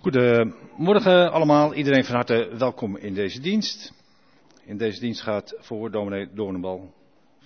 Goedemorgen 0.00 1.32
allemaal, 1.32 1.74
iedereen 1.74 2.04
van 2.04 2.14
harte 2.14 2.54
welkom 2.58 2.96
in 2.96 3.14
deze 3.14 3.40
dienst. 3.40 3.92
In 4.64 4.76
deze 4.76 5.00
dienst 5.00 5.20
gaat 5.20 5.54
voor 5.58 5.90
dominee 5.90 6.28
Doornenbal. 6.32 6.94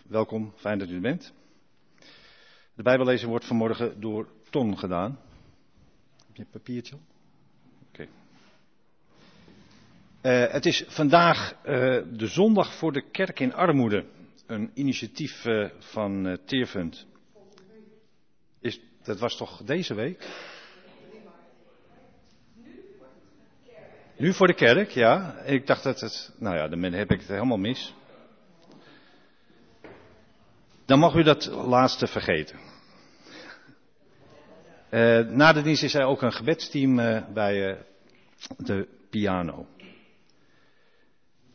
Welkom, 0.08 0.52
fijn 0.56 0.78
dat 0.78 0.88
u 0.88 0.94
er 0.94 1.00
bent. 1.00 1.32
De 2.74 2.82
Bijbellezing 2.82 3.30
wordt 3.30 3.44
vanmorgen 3.44 4.00
door 4.00 4.28
Ton 4.50 4.78
gedaan. 4.78 5.18
Heb 6.26 6.36
je 6.36 6.42
een 6.42 6.50
papiertje? 6.50 6.96
Oké. 7.88 8.06
Uh, 10.22 10.52
het 10.52 10.66
is 10.66 10.84
vandaag 10.86 11.52
uh, 11.52 11.62
de 12.12 12.26
zondag 12.26 12.74
voor 12.74 12.92
de 12.92 13.10
kerk 13.10 13.40
in 13.40 13.54
armoede. 13.54 14.04
Een 14.46 14.70
initiatief 14.74 15.44
uh, 15.44 15.70
van 15.78 16.38
Teerfund. 16.44 17.06
Is, 18.60 18.80
dat 19.02 19.18
was 19.18 19.36
toch 19.36 19.62
deze 19.64 19.94
week? 19.94 20.52
Nu 24.16 24.32
voor 24.32 24.46
de 24.46 24.54
kerk, 24.54 24.90
ja. 24.90 25.38
Ik 25.44 25.66
dacht 25.66 25.82
dat 25.82 26.00
het. 26.00 26.32
Nou 26.38 26.56
ja, 26.56 26.68
dan 26.68 26.82
heb 26.82 27.10
ik 27.10 27.18
het 27.20 27.28
helemaal 27.28 27.56
mis. 27.56 27.94
Dan 30.84 30.98
mag 30.98 31.14
u 31.14 31.22
dat 31.22 31.46
laatste 31.46 32.06
vergeten. 32.06 32.58
Uh, 34.90 35.28
na 35.28 35.52
de 35.52 35.62
dienst 35.62 35.82
is 35.82 35.94
er 35.94 36.04
ook 36.04 36.22
een 36.22 36.32
gebedsteam 36.32 36.98
uh, 36.98 37.24
bij 37.32 37.70
uh, 37.70 37.76
de 38.56 38.88
piano. 39.10 39.66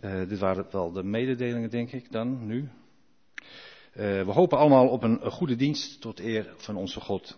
dit 0.02 0.40
waren 0.40 0.66
wel 0.72 0.92
de 0.92 1.04
mededelingen, 1.04 1.70
denk 1.70 1.92
ik, 1.92 2.12
dan, 2.12 2.46
nu. 2.46 2.70
we 3.94 4.32
hopen 4.32 4.58
allemaal 4.58 4.88
op 4.88 5.04
een 5.04 5.32
goede 5.32 5.56
dienst 5.56 6.02
tot 6.02 6.20
eer 6.20 6.54
van 6.58 6.76
onze 6.76 7.00
God. 7.00 7.38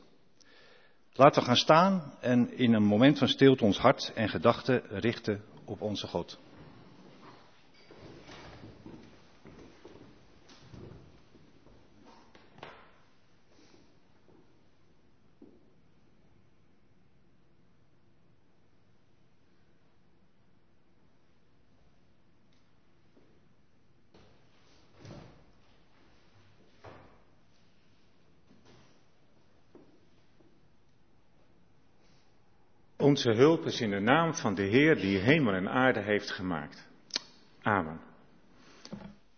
Laten 1.14 1.42
we 1.42 1.48
gaan 1.48 1.56
staan 1.58 2.14
en 2.20 2.58
in 2.58 2.74
een 2.74 2.84
moment 2.84 3.18
van 3.18 3.28
stilte 3.28 3.64
ons 3.64 3.78
hart 3.78 4.12
en 4.16 4.30
gedachten 4.30 4.82
richten 4.90 5.42
op 5.66 5.82
onze 5.82 6.08
God. 6.08 6.40
Onze 33.12 33.32
hulp 33.32 33.66
is 33.66 33.82
in 33.82 33.90
de 33.90 34.00
naam 34.00 34.34
van 34.34 34.56
de 34.56 34.62
Heer 34.62 34.96
die 34.96 35.18
hemel 35.18 35.54
en 35.54 35.70
aarde 35.70 36.02
heeft 36.02 36.32
gemaakt. 36.32 36.88
Amen. 37.62 38.02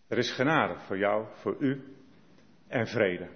Er 0.07 0.17
is 0.17 0.31
genade 0.31 0.79
voor 0.79 0.97
jou, 0.97 1.25
voor 1.33 1.55
u 1.59 1.83
en 2.67 2.87
vrede. 2.87 3.29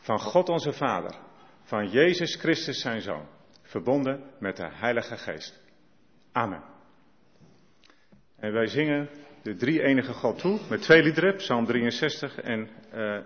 Van 0.00 0.18
God 0.18 0.48
onze 0.48 0.72
Vader, 0.72 1.14
van 1.62 1.88
Jezus 1.88 2.34
Christus 2.34 2.80
zijn 2.80 3.00
Zoon, 3.00 3.26
verbonden 3.62 4.22
met 4.38 4.56
de 4.56 4.68
Heilige 4.72 5.16
Geest. 5.16 5.60
Amen. 6.32 6.62
En 8.36 8.52
wij 8.52 8.66
zingen 8.66 9.08
de 9.42 9.54
drie 9.54 9.82
enige 9.82 10.12
God 10.12 10.38
toe 10.38 10.60
met 10.68 10.82
twee 10.82 11.02
liederen, 11.02 11.36
Psalm 11.36 11.66
63 11.66 12.40
en 12.40 12.68
uh, 12.94 13.18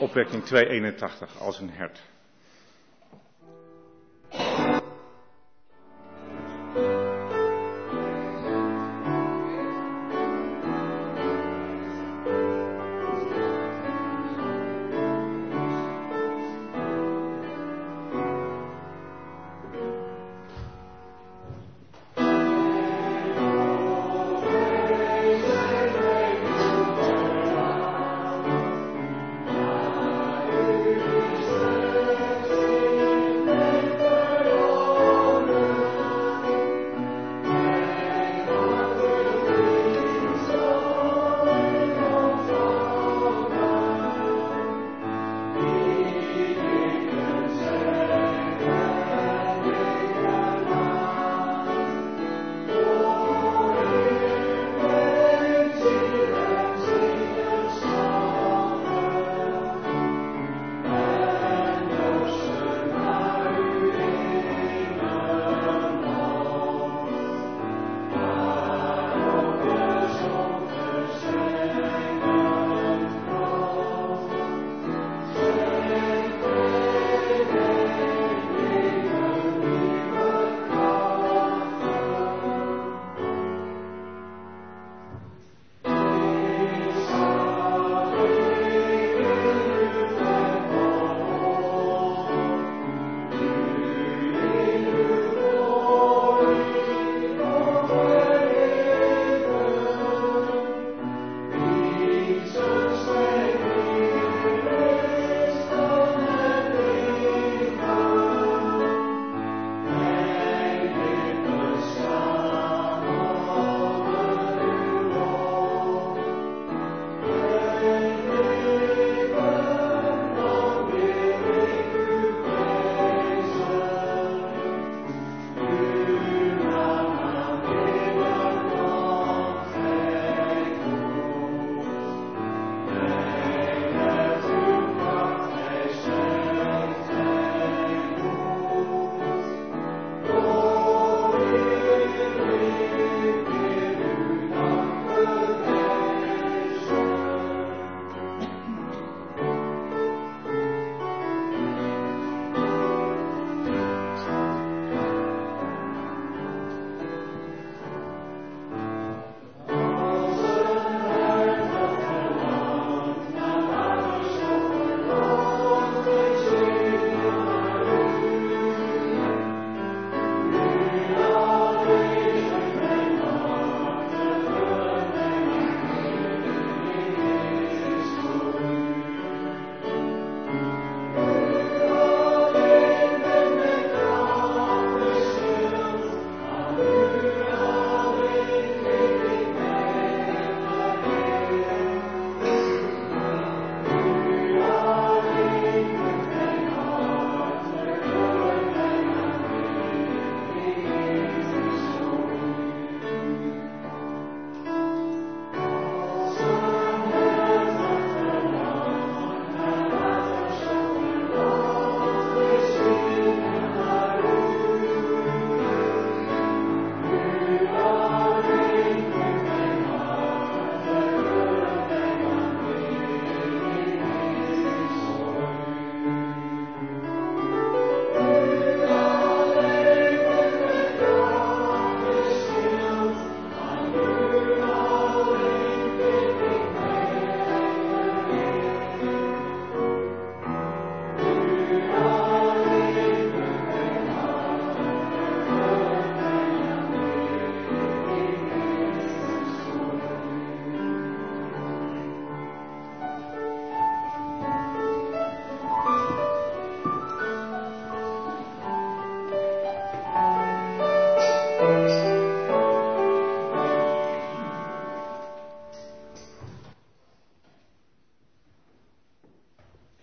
opwekking 0.00 0.44
281 0.44 1.40
als 1.40 1.60
een 1.60 1.70
hert. 1.70 2.02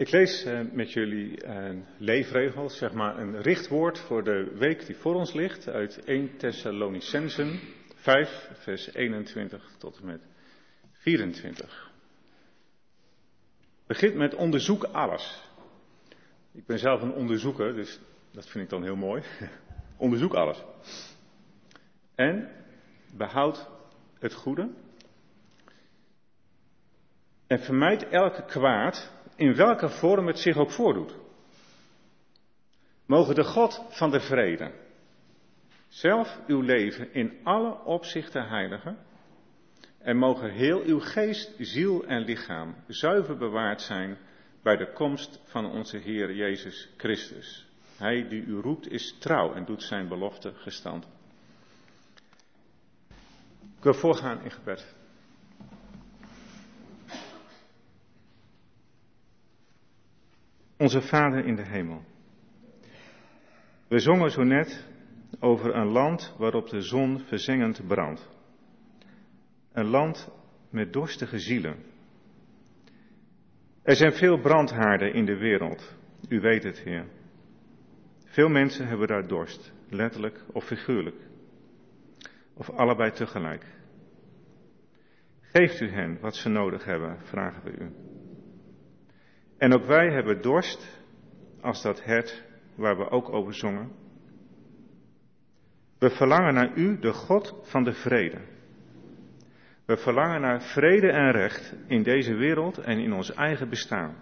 Ik 0.06 0.12
lees 0.12 0.44
eh, 0.44 0.60
met 0.72 0.92
jullie 0.92 1.46
een 1.46 1.86
leefregel, 1.98 2.70
zeg 2.70 2.94
maar 2.94 3.18
een 3.18 3.42
richtwoord 3.42 4.00
voor 4.00 4.24
de 4.24 4.52
week 4.58 4.86
die 4.86 4.96
voor 4.96 5.16
ons 5.16 5.34
ligt, 5.34 5.68
uit 5.68 6.04
1 6.04 6.38
Thessalonicensen 6.38 7.60
5, 7.96 8.50
vers 8.54 8.94
21 8.94 9.72
tot 9.78 10.00
en 10.00 10.06
met 10.06 10.22
24. 10.92 11.92
Begint 13.88 14.16
met 14.16 14.36
onderzoek 14.36 14.84
alles. 14.84 15.44
Ik 16.52 16.66
ben 16.66 16.80
zelf 16.80 17.02
een 17.02 17.14
onderzoeker, 17.14 17.74
dus 17.74 18.00
dat 18.32 18.48
vind 18.48 18.64
ik 18.64 18.70
dan 18.70 18.84
heel 18.84 18.96
mooi. 18.96 19.24
onderzoek 19.98 20.34
alles. 20.34 20.64
En 22.16 22.52
behoud 23.14 23.70
het 24.20 24.34
goede. 24.34 24.70
En 27.48 27.60
vermijd 27.60 28.08
elke 28.10 28.46
kwaad, 28.46 29.14
in 29.36 29.56
welke 29.56 29.90
vorm 29.90 30.28
het 30.28 30.40
zich 30.40 30.58
ook 30.58 30.72
voordoet. 30.72 31.16
Mogen 33.06 33.36
de 33.36 33.44
God 33.44 33.86
van 33.90 34.12
de 34.12 34.20
vrede 34.20 34.72
zelf 35.88 36.40
uw 36.48 36.62
leven 36.62 37.14
in 37.14 37.40
alle 37.44 37.84
opzichten 37.84 38.48
heiligen 38.48 38.98
en 40.00 40.18
mogen 40.18 40.52
heel 40.52 40.82
uw 40.82 41.00
geest, 41.00 41.52
ziel 41.58 42.06
en 42.06 42.22
lichaam 42.22 42.76
zuiver 42.88 43.38
bewaard 43.38 43.82
zijn 43.82 44.18
bij 44.64 44.78
de 44.78 44.92
komst 44.94 45.42
van 45.44 45.72
onze 45.72 45.98
Heer 45.98 46.34
Jezus 46.34 46.90
Christus. 46.98 47.68
Hij 47.98 48.28
die 48.28 48.44
u 48.44 48.60
roept 48.60 48.92
is 48.92 49.18
trouw 49.20 49.54
en 49.54 49.66
doet 49.66 49.84
zijn 49.84 50.08
belofte 50.08 50.54
gestand. 50.54 51.08
Ik 53.78 53.84
wil 53.84 53.94
voorgaan 53.94 54.42
in 54.42 54.52
gebed. 54.52 54.96
Onze 60.86 61.02
Vader 61.02 61.46
in 61.46 61.56
de 61.56 61.66
hemel. 61.66 62.04
We 63.88 64.00
zongen 64.00 64.32
zo 64.32 64.44
net 64.44 64.88
over 65.40 65.76
een 65.76 65.88
land 65.88 66.36
waarop 66.38 66.70
de 66.70 66.82
zon 66.82 67.20
verzengend 67.20 67.88
brandt. 67.88 68.30
Een 69.72 69.86
land 69.86 70.32
met 70.70 70.94
dorstige 70.94 71.40
zielen. 71.40 71.76
Er 73.84 73.96
zijn 73.96 74.14
veel 74.14 74.40
brandhaarden 74.40 75.14
in 75.14 75.26
de 75.26 75.38
wereld, 75.38 75.96
u 76.30 76.40
weet 76.40 76.64
het, 76.64 76.80
Heer. 76.80 77.06
Veel 78.26 78.50
mensen 78.50 78.88
hebben 78.88 79.08
daar 79.08 79.28
dorst, 79.28 79.74
letterlijk 79.90 80.44
of 80.52 80.66
figuurlijk. 80.66 81.28
Of 82.54 82.70
allebei 82.70 83.12
tegelijk. 83.12 83.66
Geeft 85.42 85.82
u 85.82 85.90
hen 85.90 86.20
wat 86.20 86.36
ze 86.36 86.50
nodig 86.50 86.86
hebben, 86.86 87.18
vragen 87.24 87.64
we 87.64 87.72
u. 87.72 88.15
En 89.58 89.74
ook 89.74 89.86
wij 89.86 90.12
hebben 90.12 90.42
dorst 90.42 91.04
als 91.62 91.82
dat 91.82 92.04
hert 92.04 92.44
waar 92.76 92.98
we 92.98 93.10
ook 93.10 93.30
over 93.30 93.54
zongen. 93.54 93.92
We 96.00 96.10
verlangen 96.10 96.54
naar 96.54 96.78
u, 96.78 97.00
de 97.00 97.14
God 97.14 97.56
van 97.62 97.84
de 97.84 97.94
vrede. 97.94 98.42
We 99.86 99.98
verlangen 99.98 100.42
naar 100.42 100.62
vrede 100.62 101.12
en 101.12 101.32
recht 101.32 101.76
in 101.88 102.04
deze 102.04 102.34
wereld 102.34 102.78
en 102.78 103.00
in 103.00 103.14
ons 103.14 103.34
eigen 103.34 103.70
bestaan. 103.70 104.16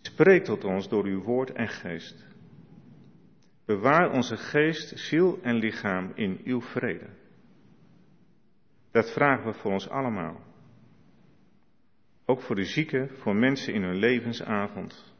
Spreek 0.00 0.44
tot 0.44 0.64
ons 0.64 0.88
door 0.88 1.04
uw 1.04 1.22
woord 1.22 1.50
en 1.50 1.68
geest. 1.68 2.26
Bewaar 3.64 4.10
onze 4.10 4.36
geest, 4.36 4.98
ziel 4.98 5.38
en 5.42 5.54
lichaam 5.54 6.12
in 6.14 6.40
uw 6.44 6.60
vrede. 6.60 7.06
Dat 8.90 9.12
vragen 9.12 9.46
we 9.46 9.52
voor 9.52 9.72
ons 9.72 9.88
allemaal. 9.88 10.40
Ook 12.26 12.40
voor 12.40 12.56
de 12.56 12.64
zieken, 12.64 13.10
voor 13.16 13.36
mensen 13.36 13.74
in 13.74 13.82
hun 13.82 13.96
levensavond. 13.96 15.14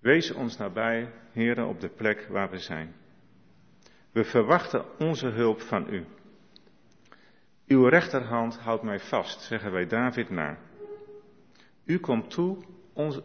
Wees 0.00 0.32
ons 0.32 0.56
nabij, 0.56 1.12
heren, 1.32 1.66
op 1.68 1.80
de 1.80 1.88
plek 1.88 2.26
waar 2.30 2.50
we 2.50 2.58
zijn. 2.58 2.94
We 4.12 4.24
verwachten 4.24 4.98
onze 4.98 5.28
hulp 5.28 5.60
van 5.60 5.94
u. 5.94 6.04
Uw 7.66 7.88
rechterhand 7.88 8.58
houdt 8.58 8.82
mij 8.82 8.98
vast, 8.98 9.40
zeggen 9.40 9.72
wij 9.72 9.86
David 9.86 10.30
na. 10.30 10.58
U 11.84 11.98
komt 11.98 12.30
toe 12.30 12.64
onze, 12.92 13.22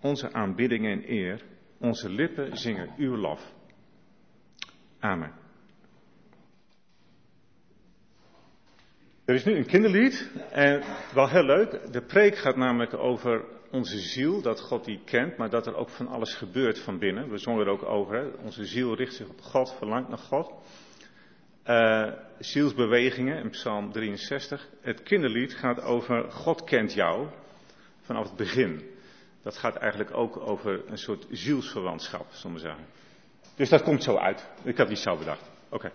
onze 0.00 0.32
aanbidding 0.32 0.86
en 0.86 1.10
eer. 1.10 1.44
Onze 1.78 2.08
lippen 2.08 2.56
zingen 2.56 2.94
uw 2.96 3.16
lof. 3.16 3.54
Amen. 4.98 5.41
Er 9.32 9.38
is 9.38 9.44
nu 9.44 9.56
een 9.56 9.66
kinderlied 9.66 10.30
en 10.50 10.82
wel 11.14 11.28
heel 11.28 11.44
leuk. 11.44 11.92
De 11.92 12.02
preek 12.02 12.36
gaat 12.36 12.56
namelijk 12.56 12.94
over 12.94 13.44
onze 13.70 13.98
ziel, 13.98 14.42
dat 14.42 14.60
God 14.60 14.84
die 14.84 15.00
kent, 15.04 15.36
maar 15.36 15.50
dat 15.50 15.66
er 15.66 15.76
ook 15.76 15.88
van 15.88 16.08
alles 16.08 16.34
gebeurt 16.34 16.78
van 16.78 16.98
binnen. 16.98 17.30
We 17.30 17.38
zongen 17.38 17.66
er 17.66 17.72
ook 17.72 17.82
over. 17.82 18.14
Hè? 18.14 18.26
Onze 18.44 18.64
ziel 18.64 18.94
richt 18.94 19.14
zich 19.14 19.28
op 19.28 19.40
God, 19.40 19.74
verlangt 19.78 20.08
naar 20.08 20.18
God. 20.18 20.52
Uh, 21.66 22.12
zielsbewegingen 22.38 23.42
in 23.42 23.50
Psalm 23.50 23.92
63. 23.92 24.68
Het 24.80 25.02
kinderlied 25.02 25.54
gaat 25.54 25.82
over 25.82 26.30
God 26.30 26.64
kent 26.64 26.94
jou 26.94 27.28
vanaf 28.00 28.24
het 28.24 28.36
begin. 28.36 28.90
Dat 29.42 29.56
gaat 29.56 29.76
eigenlijk 29.76 30.16
ook 30.16 30.36
over 30.36 30.82
een 30.86 30.98
soort 30.98 31.26
zielsverwantschap, 31.30 32.26
we 32.42 32.58
zeggen. 32.58 32.84
Dus 33.56 33.68
dat 33.68 33.82
komt 33.82 34.02
zo 34.02 34.16
uit. 34.16 34.48
Ik 34.62 34.76
had 34.76 34.88
die 34.88 34.96
zo 34.96 35.16
bedacht. 35.16 35.50
Oké. 35.68 35.92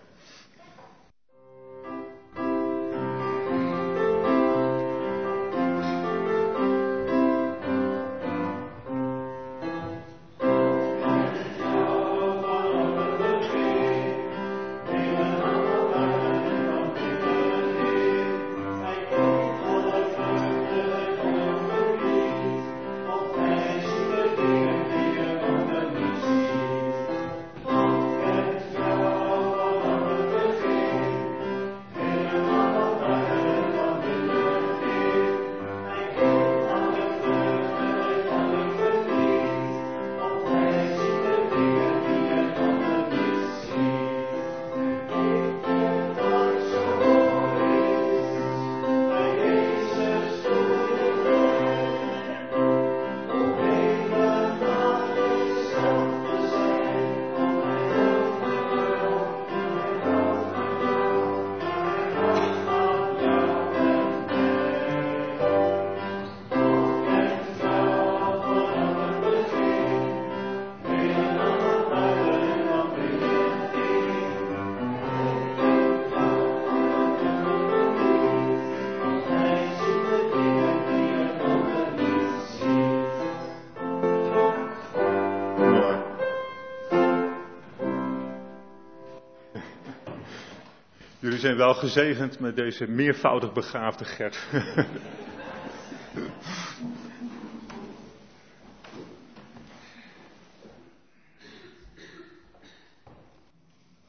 Jullie 91.38 91.56
zijn 91.56 91.68
wel 91.68 91.78
gezegend 91.80 92.40
met 92.40 92.56
deze 92.56 92.86
meervoudig 92.86 93.52
begaafde 93.52 94.04
Gert. 94.04 94.46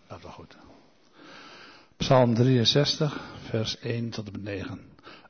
Dat 0.07 0.21
wel 0.21 0.31
goed. 0.31 0.57
Psalm 1.97 2.33
63, 2.33 3.19
vers 3.49 3.79
1 3.79 4.09
tot 4.09 4.25
en 4.25 4.31
met 4.31 4.43
9. 4.43 4.79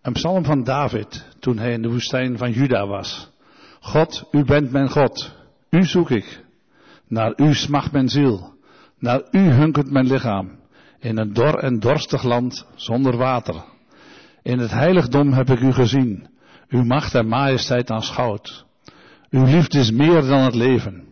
Een 0.02 0.14
psalm 0.14 0.46
van 0.46 0.64
David 0.64 1.28
toen 1.40 1.58
hij 1.58 1.72
in 1.72 1.82
de 1.82 1.90
woestijn 1.90 2.38
van 2.38 2.52
Juda 2.52 2.88
was. 2.88 3.30
God, 3.80 4.28
u 4.32 4.44
bent 4.44 4.72
mijn 4.72 4.90
God. 4.90 5.36
U 5.70 5.84
zoek 5.84 6.10
ik. 6.10 6.44
Naar 7.08 7.34
u 7.36 7.54
smacht 7.54 7.92
mijn 7.92 8.10
ziel. 8.10 8.54
Naar 8.98 9.24
u 9.32 9.40
hunkert 9.40 9.92
mijn 9.92 10.08
lichaam 10.08 10.59
in 11.00 11.18
een 11.18 11.34
dor 11.34 11.54
en 11.54 11.80
dorstig 11.80 12.24
land 12.24 12.66
zonder 12.76 13.18
water. 13.18 13.64
In 14.42 14.60
het 14.60 14.72
heiligdom 14.72 15.34
heb 15.34 15.50
ik 15.50 15.60
u 15.60 15.72
gezien. 15.72 16.28
Uw 16.70 16.84
macht 16.84 17.16
en 17.16 17.28
majesteit 17.28 17.92
aanschouwt. 17.92 18.66
Uw 19.30 19.44
liefde 19.44 19.80
is 19.80 19.92
meer 19.92 20.22
dan 20.22 20.40
het 20.40 20.56
leven. 20.56 21.08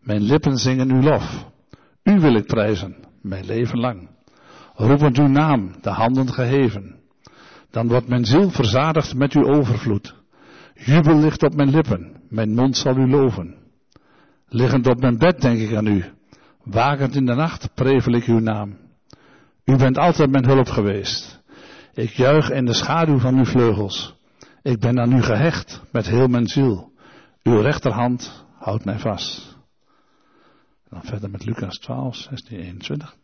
Mijn 0.00 0.22
lippen 0.22 0.56
zingen 0.56 0.90
uw 0.90 1.02
lof. 1.02 1.46
U 2.02 2.20
wil 2.20 2.34
ik 2.34 2.46
prijzen, 2.46 2.96
mijn 3.22 3.44
leven 3.44 3.78
lang. 3.78 4.08
Roepend 4.74 5.18
uw 5.18 5.26
naam, 5.26 5.74
de 5.80 5.90
handen 5.90 6.32
geheven. 6.32 6.96
Dan 7.70 7.88
wordt 7.88 8.08
mijn 8.08 8.24
ziel 8.24 8.50
verzadigd 8.50 9.14
met 9.14 9.32
uw 9.32 9.44
overvloed. 9.44 10.14
Jubel 10.74 11.18
ligt 11.18 11.42
op 11.42 11.54
mijn 11.54 11.70
lippen, 11.70 12.22
mijn 12.28 12.54
mond 12.54 12.76
zal 12.76 12.96
u 12.96 13.08
loven. 13.08 13.54
Liggend 14.48 14.86
op 14.86 15.00
mijn 15.00 15.18
bed 15.18 15.40
denk 15.40 15.58
ik 15.58 15.76
aan 15.76 15.86
u. 15.86 16.04
Wakend 16.64 17.16
in 17.16 17.26
de 17.26 17.34
nacht 17.34 17.74
prevel 17.74 18.12
ik 18.12 18.24
uw 18.24 18.38
naam. 18.38 18.87
U 19.68 19.76
bent 19.76 19.98
altijd 19.98 20.30
mijn 20.30 20.46
hulp 20.46 20.68
geweest. 20.68 21.40
Ik 21.94 22.10
juich 22.10 22.50
in 22.50 22.64
de 22.64 22.74
schaduw 22.74 23.18
van 23.18 23.38
uw 23.38 23.44
vleugels. 23.44 24.14
Ik 24.62 24.80
ben 24.80 25.00
aan 25.00 25.12
u 25.12 25.22
gehecht 25.22 25.80
met 25.92 26.06
heel 26.06 26.26
mijn 26.26 26.46
ziel. 26.46 26.92
Uw 27.42 27.60
rechterhand 27.60 28.44
houdt 28.58 28.84
mij 28.84 28.98
vast. 28.98 29.56
Dan 30.90 31.02
verder 31.02 31.30
met 31.30 31.44
Lucas 31.44 31.78
12, 31.78 32.16
16, 32.16 32.58
21. 32.58 33.14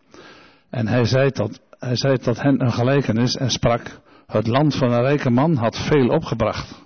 En 0.70 0.86
hij 0.86 1.04
zei, 1.04 1.30
tot, 1.30 1.60
hij 1.78 1.96
zei 1.96 2.16
tot 2.16 2.42
hen 2.42 2.60
een 2.60 2.72
gelijkenis 2.72 3.36
en 3.36 3.50
sprak, 3.50 4.00
het 4.26 4.46
land 4.46 4.74
van 4.76 4.92
een 4.92 5.02
rijke 5.02 5.30
man 5.30 5.56
had 5.56 5.78
veel 5.78 6.08
opgebracht. 6.08 6.84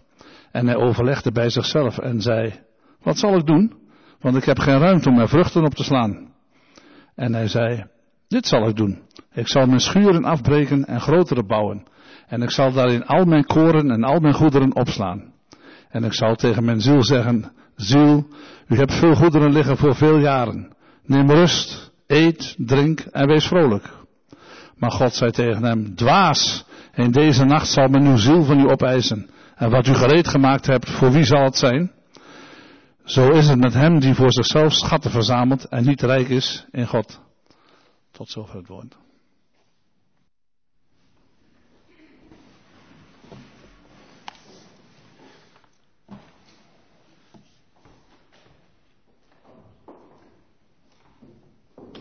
En 0.53 0.67
hij 0.67 0.77
overlegde 0.77 1.33
bij 1.33 1.51
zichzelf 1.51 1.99
en 1.99 2.21
zei, 2.21 2.61
wat 3.03 3.19
zal 3.19 3.37
ik 3.37 3.47
doen? 3.47 3.73
Want 4.21 4.37
ik 4.37 4.45
heb 4.45 4.59
geen 4.59 4.79
ruimte 4.79 5.09
om 5.09 5.15
mijn 5.15 5.29
vruchten 5.29 5.65
op 5.65 5.75
te 5.75 5.85
slaan. 5.85 6.33
En 7.15 7.35
hij 7.35 7.49
zei, 7.49 7.87
dit 8.29 8.47
zal 8.47 8.69
ik 8.69 8.77
doen. 8.77 9.07
Ik 9.39 9.49
zal 9.49 9.67
mijn 9.67 9.81
schuren 9.81 10.25
afbreken 10.25 10.85
en 10.85 11.01
grotere 11.01 11.45
bouwen. 11.45 11.87
En 12.27 12.43
ik 12.43 12.51
zal 12.51 12.73
daarin 12.73 13.07
al 13.07 13.25
mijn 13.25 13.45
koren 13.45 13.91
en 13.91 14.05
al 14.05 14.21
mijn 14.21 14.35
goederen 14.35 14.75
opslaan. 14.77 15.33
En 15.89 16.05
ik 16.05 16.15
zal 16.15 16.35
tegen 16.35 16.65
mijn 16.65 16.81
ziel 16.81 17.03
zeggen, 17.03 17.53
ziel, 17.77 18.27
u 18.69 18.77
hebt 18.77 18.95
veel 18.95 19.15
goederen 19.15 19.53
liggen 19.53 19.77
voor 19.77 19.95
veel 19.95 20.19
jaren. 20.19 20.73
Neem 21.05 21.31
rust, 21.31 21.93
eet, 22.07 22.55
drink 22.59 23.01
en 23.01 23.27
wees 23.27 23.47
vrolijk. 23.47 23.91
Maar 24.77 24.91
God 24.91 25.15
zei 25.15 25.31
tegen 25.31 25.65
hem, 25.65 25.95
dwaas, 25.95 26.65
in 26.95 27.11
deze 27.11 27.45
nacht 27.45 27.69
zal 27.69 27.89
men 27.89 28.07
uw 28.07 28.17
ziel 28.17 28.45
van 28.45 28.61
u 28.61 28.71
opeisen. 28.71 29.31
En 29.57 29.71
wat 29.71 29.87
u 29.87 29.95
gereed 29.95 30.29
gemaakt 30.29 30.67
hebt, 30.67 30.91
voor 30.91 31.13
wie 31.13 31.25
zal 31.25 31.45
het 31.45 31.57
zijn? 31.57 31.93
Zo 33.05 33.31
is 33.31 33.49
het 33.49 33.59
met 33.59 33.75
hem 33.75 34.01
die 34.01 34.15
voor 34.15 34.33
zichzelf 34.33 34.73
schatten 34.73 35.11
verzamelt 35.11 35.65
en 35.65 35.85
niet 35.85 36.03
rijk 36.03 36.29
is 36.29 36.67
in 36.71 36.87
God. 36.87 37.21
Tot 38.13 38.29
zover 38.29 38.57
het 38.57 38.69
woord. 38.69 38.97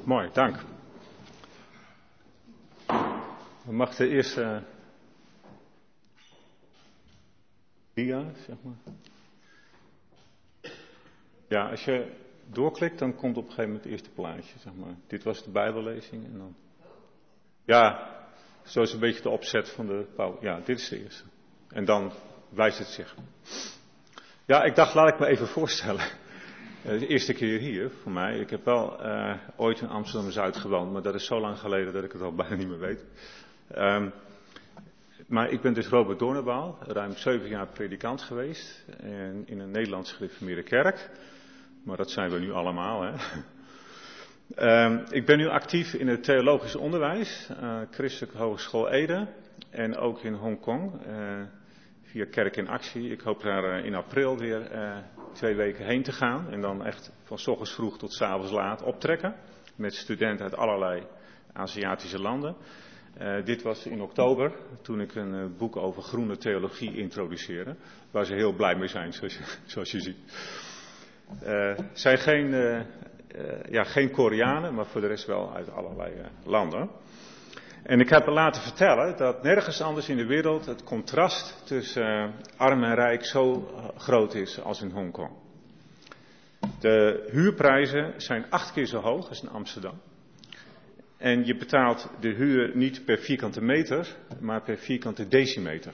Mooi, 0.08 0.30
dank. 0.34 0.64
Mag 3.64 3.96
de 3.96 4.08
eerste 4.08 4.64
dia, 7.94 8.32
zeg 8.46 8.56
maar. 8.62 8.94
Ja, 11.48 11.70
als 11.70 11.86
je 11.86 12.12
doorklikt, 12.46 13.00
dan 13.00 13.16
komt 13.16 13.38
op 13.38 13.44
een 13.44 13.50
gegeven 13.50 13.66
moment 13.66 13.84
het 13.84 13.94
eerste 13.94 14.10
plaatje, 14.10 14.60
zeg 14.60 14.74
maar. 14.74 14.96
Dit 15.08 15.24
was 15.24 15.44
de 15.44 15.52
Bijbellezing 15.52 16.26
en 16.26 16.38
dan. 16.38 16.56
Ja, 17.66 18.10
zo 18.66 18.82
is 18.82 18.94
een 18.94 19.00
beetje 19.00 19.22
de 19.22 19.30
opzet 19.30 19.70
van 19.70 19.88
de 19.88 20.08
Paul. 20.16 20.38
Ja, 20.42 20.60
dit 20.60 20.80
is 20.80 20.90
de 20.90 21.04
eerste. 21.04 21.24
En 21.70 21.86
dan 21.86 22.12
wijst 22.50 22.78
het 22.78 22.88
zich. 22.88 23.16
Ja, 24.46 24.64
ik 24.64 24.76
dacht, 24.76 24.94
laat 24.94 25.14
ik 25.14 25.20
me 25.20 25.26
even 25.26 25.48
voorstellen. 25.48 26.06
Eh, 26.88 27.00
de 27.00 27.08
eerste 27.08 27.34
keer 27.34 27.60
hier 27.60 27.92
voor 28.02 28.12
mij. 28.12 28.40
Ik 28.40 28.50
heb 28.50 28.66
wel 28.66 29.06
uh, 29.06 29.34
ooit 29.56 29.82
in 29.82 29.88
Amsterdam 29.88 30.32
Zuid 30.32 30.58
gewoond, 30.58 30.92
maar 30.92 31.02
dat 31.02 31.16
is 31.16 31.26
zo 31.26 31.40
lang 31.40 31.58
geleden 31.58 31.94
dat 31.94 32.04
ik 32.04 32.12
het 32.12 32.22
al 32.22 32.34
bijna 32.42 32.56
niet 32.56 32.68
meer 32.68 32.80
weet. 32.80 33.06
Um, 33.78 34.12
maar 35.26 35.50
ik 35.50 35.62
ben 35.62 35.74
dus 35.74 35.88
Robert 35.88 36.20
Doornebaal, 36.20 36.78
ruim 36.88 37.16
zeven 37.16 37.50
jaar 37.50 37.68
predikant 37.68 38.22
geweest 38.22 38.86
in, 39.02 39.44
in 39.46 39.60
een 39.60 39.72
Nederlands 39.72 40.12
gereformeerde 40.12 40.64
kerk. 40.64 41.10
Maar 41.84 41.98
dat 41.98 42.12
zijn 42.12 42.32
we 42.32 42.40
nu 42.40 42.52
allemaal. 42.52 43.02
Hè? 43.02 43.14
Um, 44.86 45.04
ik 45.20 45.26
ben 45.26 45.38
nu 45.38 45.48
actief 45.48 45.94
in 45.94 46.08
het 46.08 46.24
theologisch 46.24 46.76
onderwijs, 46.76 47.50
uh, 47.62 47.80
Christelijke 47.92 48.38
Hogeschool 48.38 48.90
Ede 48.90 49.28
en 49.70 49.98
ook 49.98 50.24
in 50.24 50.34
Hongkong 50.34 50.92
uh, 51.08 51.42
via 52.04 52.26
Kerk 52.32 52.58
in 52.58 52.68
Actie. 52.68 53.12
Ik 53.12 53.22
hoop 53.22 53.42
daar 53.42 53.86
in 53.86 53.96
april 53.96 54.38
weer 54.38 54.72
twee 55.34 55.56
weken 55.56 55.86
heen 55.86 56.04
te 56.04 56.12
gaan 56.12 56.52
en 56.52 56.62
dan 56.62 56.86
echt 56.86 57.12
van 57.24 57.38
ochtends 57.46 57.74
vroeg 57.74 57.98
tot 57.98 58.14
s 58.14 58.22
avonds 58.22 58.52
laat 58.52 58.84
optrekken 58.84 59.36
met 59.76 59.94
studenten 59.94 60.46
uit 60.46 60.56
allerlei 60.56 61.04
Aziatische 61.54 62.20
landen. 62.20 62.56
Uh, 63.22 63.46
dit 63.46 63.62
was 63.62 63.86
in 63.86 64.02
oktober, 64.02 64.52
toen 64.82 65.02
ik 65.02 65.16
een 65.16 65.34
uh, 65.34 65.46
boek 65.58 65.76
over 65.76 66.02
groene 66.02 66.38
theologie 66.38 66.98
introduceerde, 66.98 67.76
waar 68.12 68.26
ze 68.26 68.34
heel 68.34 68.54
blij 68.54 68.76
mee 68.76 68.88
zijn, 68.88 69.14
zoals 69.14 69.38
je, 69.38 69.44
zoals 69.74 69.92
je 69.92 70.00
ziet. 70.00 70.18
Uh, 71.44 71.78
zijn 71.94 72.18
geen, 72.18 72.50
ja, 73.70 73.84
geen 73.84 74.12
Koreanen, 74.12 74.74
maar 74.74 74.86
voor 74.86 75.02
de 75.02 75.08
rest 75.08 75.26
wel 75.26 75.54
uit 75.54 75.72
allerlei 75.72 76.14
landen. 76.44 76.90
En 77.84 78.00
ik 78.00 78.10
heb 78.10 78.26
me 78.26 78.32
laten 78.32 78.62
vertellen 78.62 79.18
dat 79.18 79.44
nergens 79.44 79.82
anders 79.82 80.10
in 80.10 80.18
de 80.18 80.26
wereld 80.26 80.66
het 80.66 80.84
contrast 80.84 81.64
tussen 81.66 82.34
arm 82.58 82.84
en 82.84 82.96
rijk 82.96 83.26
zo 83.26 83.72
groot 83.98 84.34
is 84.34 84.62
als 84.62 84.82
in 84.82 84.92
Hongkong. 84.92 85.32
De 86.80 87.28
huurprijzen 87.32 88.14
zijn 88.18 88.46
acht 88.50 88.74
keer 88.74 88.86
zo 88.86 89.00
hoog 89.00 89.30
als 89.30 89.42
in 89.42 89.50
Amsterdam. 89.50 90.02
En 91.18 91.46
je 91.46 91.56
betaalt 91.56 92.10
de 92.20 92.34
huur 92.34 92.72
niet 92.76 93.06
per 93.06 93.18
vierkante 93.18 93.62
meter, 93.62 94.16
maar 94.40 94.62
per 94.62 94.78
vierkante 94.78 95.28
decimeter. 95.28 95.94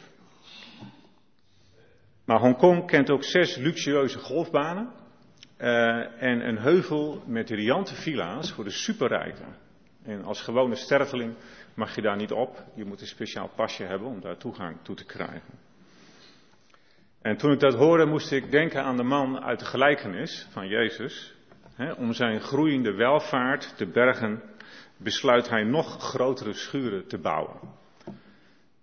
Maar 2.25 2.39
Hongkong 2.39 2.87
kent 2.87 3.09
ook 3.09 3.23
zes 3.23 3.55
luxueuze 3.55 4.19
golfbanen 4.19 4.91
uh, 5.57 5.67
en 6.23 6.47
een 6.47 6.57
heuvel 6.57 7.23
met 7.27 7.49
riante 7.49 7.95
villa's 7.95 8.51
voor 8.51 8.63
de 8.63 8.69
superrijken. 8.69 9.55
En 10.03 10.23
als 10.23 10.41
gewone 10.41 10.75
sterveling 10.75 11.35
mag 11.75 11.95
je 11.95 12.01
daar 12.01 12.17
niet 12.17 12.31
op. 12.31 12.63
Je 12.75 12.85
moet 12.85 13.01
een 13.01 13.07
speciaal 13.07 13.49
pasje 13.55 13.83
hebben 13.83 14.07
om 14.07 14.21
daar 14.21 14.37
toegang 14.37 14.77
toe 14.81 14.95
te 14.95 15.05
krijgen. 15.05 15.59
En 17.21 17.37
toen 17.37 17.51
ik 17.51 17.59
dat 17.59 17.73
hoorde, 17.73 18.05
moest 18.05 18.31
ik 18.31 18.51
denken 18.51 18.83
aan 18.83 18.97
de 18.97 19.03
man 19.03 19.43
uit 19.43 19.59
de 19.59 19.65
gelijkenis 19.65 20.47
van 20.51 20.67
Jezus. 20.67 21.33
Om 21.97 22.13
zijn 22.13 22.41
groeiende 22.41 22.93
welvaart 22.93 23.77
te 23.77 23.85
bergen 23.85 24.43
besluit 24.97 25.49
hij 25.49 25.63
nog 25.63 26.01
grotere 26.01 26.53
schuren 26.53 27.07
te 27.07 27.17
bouwen. 27.17 27.59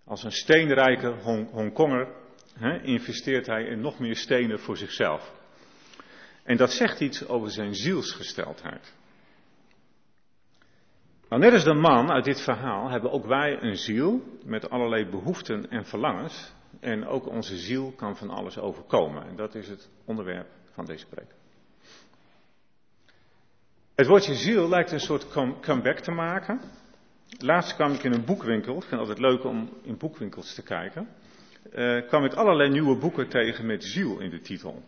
Als 0.04 0.24
een 0.24 0.32
steenrijke 0.32 1.08
Hong 1.08 1.50
Hongkonger 1.50 2.08
investeert 2.82 3.46
hij 3.46 3.64
in 3.64 3.80
nog 3.80 3.98
meer 3.98 4.16
stenen 4.16 4.58
voor 4.58 4.76
zichzelf. 4.76 5.32
En 6.42 6.56
dat 6.56 6.72
zegt 6.72 7.00
iets 7.00 7.28
over 7.28 7.50
zijn 7.50 7.74
zielsgesteldheid. 7.74 8.94
Nou, 11.30 11.42
net 11.42 11.52
als 11.52 11.64
de 11.64 11.74
man 11.74 12.10
uit 12.10 12.24
dit 12.24 12.40
verhaal 12.40 12.88
hebben 12.88 13.12
ook 13.12 13.26
wij 13.26 13.62
een 13.62 13.76
ziel 13.76 14.22
met 14.44 14.70
allerlei 14.70 15.06
behoeften 15.06 15.70
en 15.70 15.84
verlangens. 15.84 16.54
En 16.80 17.06
ook 17.06 17.26
onze 17.26 17.56
ziel 17.56 17.92
kan 17.96 18.16
van 18.16 18.30
alles 18.30 18.58
overkomen. 18.58 19.26
En 19.26 19.36
dat 19.36 19.54
is 19.54 19.68
het 19.68 19.90
onderwerp 20.04 20.46
van 20.72 20.84
deze 20.84 21.06
preek. 21.06 21.34
Het 23.94 24.06
woordje 24.06 24.34
ziel 24.34 24.68
lijkt 24.68 24.92
een 24.92 25.00
soort 25.00 25.26
comeback 25.60 25.98
te 25.98 26.10
maken. 26.10 26.60
Laatst 27.38 27.74
kwam 27.74 27.92
ik 27.92 28.02
in 28.02 28.12
een 28.12 28.24
boekwinkel, 28.24 28.74
ik 28.76 28.84
vind 28.84 29.00
het 29.00 29.00
altijd 29.00 29.18
leuk 29.18 29.44
om 29.44 29.70
in 29.82 29.96
boekwinkels 29.96 30.54
te 30.54 30.62
kijken, 30.62 31.08
uh, 31.74 32.06
kwam 32.06 32.24
ik 32.24 32.34
allerlei 32.34 32.70
nieuwe 32.70 32.96
boeken 32.96 33.28
tegen 33.28 33.66
met 33.66 33.84
ziel 33.84 34.18
in 34.18 34.30
de 34.30 34.40
titel. 34.40 34.82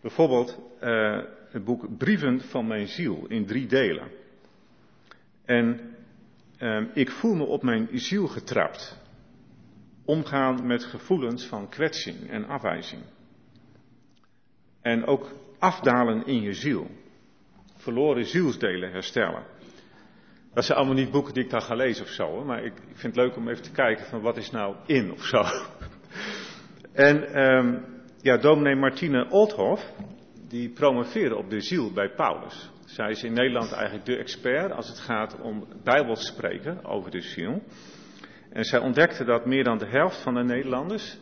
Bijvoorbeeld 0.00 0.58
uh, 0.82 1.22
het 1.50 1.64
boek 1.64 1.96
Brieven 1.96 2.40
van 2.40 2.66
mijn 2.66 2.88
ziel 2.88 3.24
in 3.28 3.46
drie 3.46 3.66
delen. 3.66 4.24
En 5.46 5.80
uh, 6.58 6.84
ik 6.94 7.10
voel 7.10 7.34
me 7.34 7.44
op 7.44 7.62
mijn 7.62 7.88
ziel 7.92 8.26
getrapt. 8.26 8.98
Omgaan 10.04 10.66
met 10.66 10.84
gevoelens 10.84 11.46
van 11.46 11.68
kwetsing 11.68 12.30
en 12.30 12.46
afwijzing. 12.48 13.02
En 14.82 15.06
ook 15.06 15.32
afdalen 15.58 16.26
in 16.26 16.40
je 16.40 16.52
ziel 16.52 16.90
verloren 17.76 18.24
zielsdelen 18.24 18.90
herstellen. 18.90 19.44
Dat 20.54 20.64
zijn 20.64 20.78
allemaal 20.78 20.96
niet 20.96 21.10
boeken 21.10 21.34
die 21.34 21.44
ik 21.44 21.50
dan 21.50 21.62
ga 21.62 21.74
lezen 21.74 22.04
of 22.04 22.10
zo, 22.10 22.44
maar 22.44 22.64
ik, 22.64 22.74
ik 22.74 22.96
vind 22.96 23.16
het 23.16 23.24
leuk 23.24 23.36
om 23.36 23.48
even 23.48 23.62
te 23.62 23.70
kijken 23.70 24.06
van 24.06 24.20
wat 24.20 24.36
is 24.36 24.50
nou 24.50 24.76
in 24.86 25.12
of 25.12 25.24
zo. 25.24 25.42
en 26.92 27.42
um, 27.42 27.84
ja, 28.20 28.36
dominee 28.36 28.76
Martine 28.76 29.30
Oldhoff, 29.30 29.92
die 30.48 30.68
promoveerde 30.68 31.36
op 31.36 31.50
de 31.50 31.60
ziel 31.60 31.92
bij 31.92 32.10
Paulus. 32.10 32.70
Zij 32.86 33.10
is 33.10 33.22
in 33.22 33.32
Nederland 33.32 33.72
eigenlijk 33.72 34.04
de 34.04 34.16
expert 34.16 34.72
als 34.72 34.88
het 34.88 34.98
gaat 34.98 35.40
om 35.40 35.66
bijbels 35.82 36.26
spreken 36.26 36.84
over 36.84 37.10
de 37.10 37.20
ziel. 37.20 37.62
En 38.50 38.64
zij 38.64 38.78
ontdekte 38.78 39.24
dat 39.24 39.46
meer 39.46 39.64
dan 39.64 39.78
de 39.78 39.86
helft 39.86 40.22
van 40.22 40.34
de 40.34 40.42
Nederlanders 40.42 41.18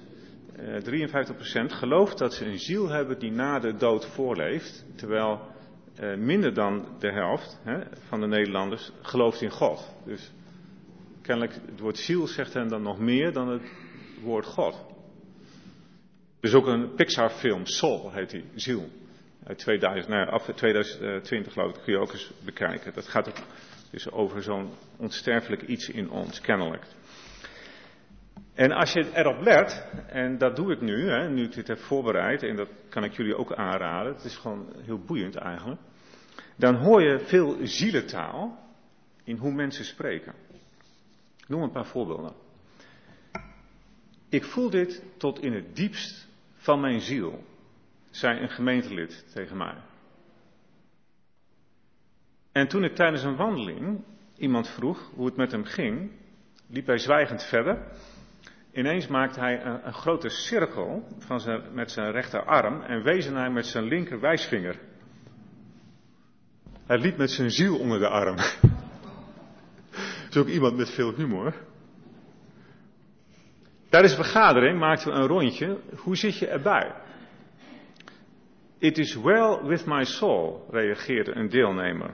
53% 0.57 0.61
gelooft 1.67 2.19
dat 2.19 2.35
ze 2.35 2.47
een 2.47 2.59
ziel 2.59 2.89
hebben 2.89 3.19
die 3.19 3.31
na 3.31 3.59
de 3.59 3.75
dood 3.75 4.07
voorleeft, 4.07 4.85
terwijl 4.97 5.41
uh, 6.01 6.17
minder 6.17 6.55
dan 6.55 6.87
de 6.99 7.13
helft 7.13 7.61
van 8.09 8.21
de 8.21 8.27
Nederlanders 8.27 8.93
gelooft 9.03 9.41
in 9.41 9.51
God. 9.51 9.95
Dus 10.05 10.33
kennelijk 11.23 11.55
het 11.71 11.81
woord 11.81 11.99
ziel 11.99 12.27
zegt 12.27 12.55
hen 12.55 12.69
dan 12.69 12.83
nog 12.83 12.99
meer 12.99 13.33
dan 13.33 13.49
het 13.49 13.63
woord 14.23 14.47
God. 14.47 14.75
Er 16.41 16.49
is 16.49 16.55
ook 16.55 16.67
een 16.67 16.95
Pixar-film, 16.95 17.67
Soul 17.67 18.13
heet 18.13 18.31
die, 18.31 18.45
Ziel. 18.55 18.89
Uit 19.47 19.59
2000, 19.59 20.09
nou, 20.09 20.29
af 20.29 20.51
2020 20.55 21.53
geloof 21.53 21.77
ik, 21.77 21.83
kun 21.83 21.93
je 21.93 21.99
ook 21.99 22.13
eens 22.13 22.33
bekijken. 22.45 22.95
Dat 22.95 23.09
gaat 23.09 23.29
ook 23.29 23.37
dus 23.91 24.11
over 24.11 24.43
zo'n 24.43 24.71
onsterfelijk 24.97 25.63
iets 25.63 25.89
in 25.89 26.11
ons, 26.11 26.41
kennelijk. 26.41 26.85
En 28.55 28.73
als 28.73 28.93
je 28.93 29.11
erop 29.15 29.41
let, 29.41 29.87
en 30.07 30.39
dat 30.39 30.57
doe 30.57 30.73
ik 30.73 30.81
nu, 30.81 31.09
hè, 31.09 31.29
nu 31.29 31.45
ik 31.45 31.53
dit 31.53 31.69
heb 31.69 31.79
voorbereid, 31.79 32.43
en 32.43 32.57
dat 32.57 32.69
kan 32.89 33.05
ik 33.05 33.13
jullie 33.13 33.37
ook 33.37 33.53
aanraden, 33.55 34.15
het 34.15 34.25
is 34.25 34.37
gewoon 34.37 34.73
heel 34.83 34.99
boeiend 34.99 35.37
eigenlijk, 35.37 35.81
dan 36.57 36.75
hoor 36.75 37.03
je 37.03 37.19
veel 37.19 37.57
zielentaal 37.63 38.59
in 39.25 39.37
hoe 39.37 39.53
mensen 39.53 39.85
spreken. 39.85 40.35
Ik 41.37 41.49
noem 41.49 41.63
een 41.63 41.73
paar 41.73 41.87
voorbeelden. 41.87 42.33
Ik 44.29 44.45
voel 44.45 44.71
dit 44.71 45.03
tot 45.17 45.39
in 45.39 45.53
het 45.53 45.77
diepst 45.77 46.29
van 46.55 46.81
mijn 46.81 47.01
ziel, 47.01 47.45
zei 48.17 48.41
een 48.41 48.51
gemeentelid 48.51 49.33
tegen 49.33 49.57
mij. 49.57 49.77
En 52.53 52.69
toen 52.69 52.85
ik 52.85 52.95
tijdens 52.95 53.23
een 53.23 53.37
wandeling 53.37 54.05
iemand 54.37 54.69
vroeg 54.69 55.11
hoe 55.15 55.27
het 55.27 55.37
met 55.37 55.53
hem 55.53 55.65
ging, 55.65 56.11
liep 56.67 56.87
hij 56.87 56.99
zwijgend 56.99 57.43
verder 57.43 57.87
Ineens 58.75 59.07
maakt 59.07 59.37
hij 59.37 59.65
een, 59.65 59.93
grote 59.93 60.29
cirkel 60.29 61.07
van 61.19 61.41
zijn, 61.41 61.63
met 61.73 61.91
zijn 61.91 62.11
rechterarm 62.11 62.83
en 62.83 63.03
wees 63.03 63.27
hij 63.27 63.51
met 63.51 63.67
zijn 63.67 63.85
linker 63.85 64.21
wijsvinger. 64.21 64.79
Hij 66.87 66.99
liep 66.99 67.17
met 67.17 67.31
zijn 67.31 67.51
ziel 67.51 67.79
onder 67.79 67.99
de 67.99 68.09
arm. 68.09 68.37
is 70.31 70.37
ook 70.37 70.47
iemand 70.47 70.77
met 70.77 70.91
veel 70.91 71.15
humor. 71.15 71.55
Tijdens 73.89 74.17
de 74.17 74.23
vergadering 74.23 74.79
maakten 74.79 75.13
we 75.13 75.19
een 75.19 75.27
rondje. 75.27 75.79
Hoe 75.97 76.17
zit 76.17 76.39
je 76.39 76.47
erbij? 76.47 76.93
It 78.85 78.99
is 78.99 79.15
well 79.15 79.63
with 79.63 79.87
my 79.87 80.05
soul, 80.05 80.67
reageerde 80.71 81.35
een 81.35 81.49
deelnemer. 81.49 82.11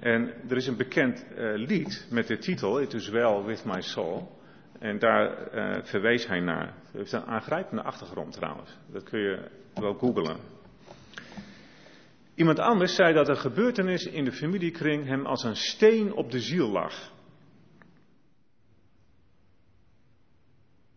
En 0.00 0.32
er 0.48 0.56
is 0.56 0.66
een 0.66 0.76
bekend 0.76 1.26
uh, 1.30 1.54
lied 1.54 2.06
met 2.10 2.26
de 2.26 2.38
titel 2.38 2.80
It 2.80 2.94
is 2.94 3.08
well 3.08 3.42
with 3.42 3.64
my 3.64 3.80
soul. 3.80 4.40
En 4.78 4.98
daar 4.98 5.54
uh, 5.54 5.84
verwees 5.84 6.26
hij 6.26 6.40
naar. 6.40 6.66
Het 6.66 6.92
heeft 6.92 7.12
een 7.12 7.24
aangrijpende 7.24 7.82
achtergrond 7.82 8.32
trouwens. 8.32 8.78
Dat 8.92 9.02
kun 9.02 9.20
je 9.20 9.48
wel 9.74 9.94
googlen. 9.94 10.36
Iemand 12.34 12.58
anders 12.58 12.94
zei 12.94 13.14
dat 13.14 13.28
een 13.28 13.36
gebeurtenis 13.36 14.06
in 14.06 14.24
de 14.24 14.32
familiekring 14.32 15.06
hem 15.06 15.26
als 15.26 15.44
een 15.44 15.56
steen 15.56 16.12
op 16.12 16.30
de 16.30 16.40
ziel 16.40 16.68
lag. 16.68 17.12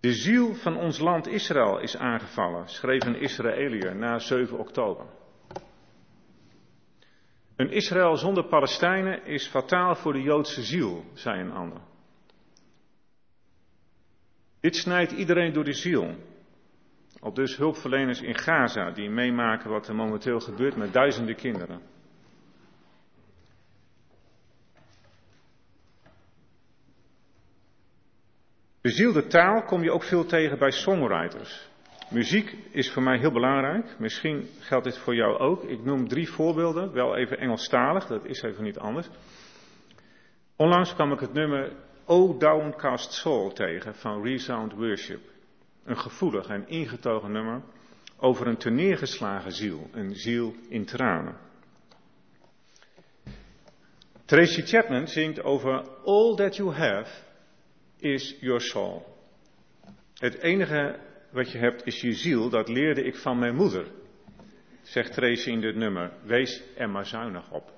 De 0.01 0.13
ziel 0.13 0.55
van 0.55 0.77
ons 0.77 0.99
land 0.99 1.27
Israël 1.27 1.79
is 1.79 1.97
aangevallen, 1.97 2.69
schreef 2.69 3.05
een 3.05 3.19
Israëliër 3.19 3.95
na 3.95 4.19
7 4.19 4.57
oktober. 4.57 5.05
Een 7.55 7.71
Israël 7.71 8.17
zonder 8.17 8.43
Palestijnen 8.43 9.25
is 9.25 9.47
fataal 9.47 9.95
voor 9.95 10.13
de 10.13 10.21
Joodse 10.21 10.61
ziel, 10.61 11.05
zei 11.13 11.39
een 11.39 11.51
ander. 11.51 11.81
Dit 14.59 14.75
snijdt 14.75 15.11
iedereen 15.11 15.53
door 15.53 15.63
de 15.63 15.73
ziel. 15.73 16.15
Op 17.19 17.35
dus 17.35 17.57
hulpverleners 17.57 18.21
in 18.21 18.35
Gaza 18.35 18.91
die 18.91 19.09
meemaken 19.09 19.69
wat 19.69 19.87
er 19.87 19.95
momenteel 19.95 20.39
gebeurt 20.39 20.75
met 20.75 20.93
duizenden 20.93 21.35
kinderen. 21.35 21.81
Bezielde 28.81 29.27
taal 29.27 29.63
kom 29.63 29.83
je 29.83 29.91
ook 29.91 30.03
veel 30.03 30.25
tegen 30.25 30.57
bij 30.57 30.71
songwriters. 30.71 31.69
Muziek 32.09 32.55
is 32.71 32.91
voor 32.91 33.03
mij 33.03 33.17
heel 33.17 33.31
belangrijk. 33.31 33.99
Misschien 33.99 34.49
geldt 34.59 34.85
dit 34.85 34.97
voor 34.97 35.15
jou 35.15 35.37
ook. 35.37 35.63
Ik 35.63 35.83
noem 35.83 36.07
drie 36.07 36.29
voorbeelden, 36.29 36.93
wel 36.93 37.15
even 37.15 37.37
Engelstalig, 37.37 38.07
dat 38.07 38.25
is 38.25 38.41
even 38.41 38.63
niet 38.63 38.77
anders. 38.77 39.07
Onlangs 40.55 40.93
kwam 40.93 41.11
ik 41.11 41.19
het 41.19 41.33
nummer 41.33 41.71
O 42.05 42.37
Downcast 42.37 43.13
Soul 43.13 43.53
tegen 43.53 43.95
van 43.95 44.23
Resound 44.23 44.73
Worship. 44.73 45.21
Een 45.83 45.97
gevoelig 45.97 46.47
en 46.47 46.67
ingetogen 46.67 47.31
nummer 47.31 47.61
over 48.17 48.47
een 48.47 48.57
terneergeslagen 48.57 49.51
ziel, 49.51 49.89
een 49.91 50.15
ziel 50.15 50.55
in 50.69 50.85
tranen. 50.85 51.35
Tracy 54.25 54.61
Chapman 54.61 55.07
zingt 55.07 55.43
over 55.43 55.83
All 56.05 56.35
that 56.35 56.55
you 56.55 56.73
have 56.73 57.29
is 58.01 58.37
your 58.39 58.61
soul. 58.61 59.05
Het 60.13 60.37
enige 60.41 60.99
wat 61.31 61.51
je 61.51 61.57
hebt 61.57 61.85
is 61.85 62.01
je 62.01 62.11
ziel, 62.11 62.49
dat 62.49 62.67
leerde 62.69 63.03
ik 63.03 63.15
van 63.15 63.39
mijn 63.39 63.55
moeder, 63.55 63.85
zegt 64.81 65.13
Tracy 65.13 65.49
in 65.49 65.61
dit 65.61 65.75
nummer. 65.75 66.11
Wees 66.23 66.63
er 66.75 66.89
maar 66.89 67.05
zuinig 67.05 67.51
op. 67.51 67.71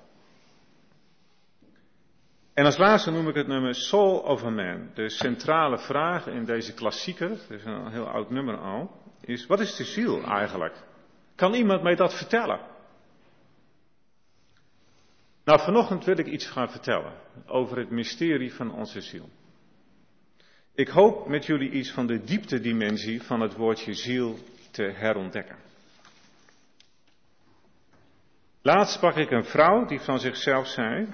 En 2.54 2.64
als 2.64 2.76
laatste 2.76 3.10
noem 3.10 3.28
ik 3.28 3.34
het 3.34 3.46
nummer 3.46 3.74
Soul 3.74 4.18
of 4.18 4.44
a 4.44 4.50
Man. 4.50 4.90
De 4.94 5.08
centrale 5.08 5.78
vraag 5.78 6.26
in 6.26 6.44
deze 6.44 6.74
klassieker, 6.74 7.30
het 7.30 7.50
is 7.50 7.64
een 7.64 7.90
heel 7.90 8.08
oud 8.08 8.30
nummer 8.30 8.56
al, 8.56 8.90
is 9.20 9.46
wat 9.46 9.60
is 9.60 9.76
de 9.76 9.84
ziel 9.84 10.22
eigenlijk? 10.22 10.82
Kan 11.34 11.54
iemand 11.54 11.82
mij 11.82 11.94
dat 11.94 12.14
vertellen? 12.14 12.60
Nou, 15.44 15.60
vanochtend 15.60 16.04
wil 16.04 16.18
ik 16.18 16.26
iets 16.26 16.46
gaan 16.46 16.70
vertellen 16.70 17.12
over 17.46 17.78
het 17.78 17.90
mysterie 17.90 18.54
van 18.54 18.72
onze 18.72 19.00
ziel. 19.00 19.28
Ik 20.76 20.88
hoop 20.88 21.28
met 21.28 21.46
jullie 21.46 21.70
iets 21.70 21.90
van 21.90 22.06
de 22.06 22.24
dieptedimensie 22.24 23.22
van 23.22 23.40
het 23.40 23.54
woordje 23.54 23.94
ziel 23.94 24.38
te 24.70 24.82
herontdekken. 24.82 25.56
Laatst 28.62 28.94
sprak 28.94 29.16
ik 29.16 29.30
een 29.30 29.44
vrouw 29.44 29.86
die 29.86 30.00
van 30.00 30.20
zichzelf 30.20 30.66
zei: 30.66 31.08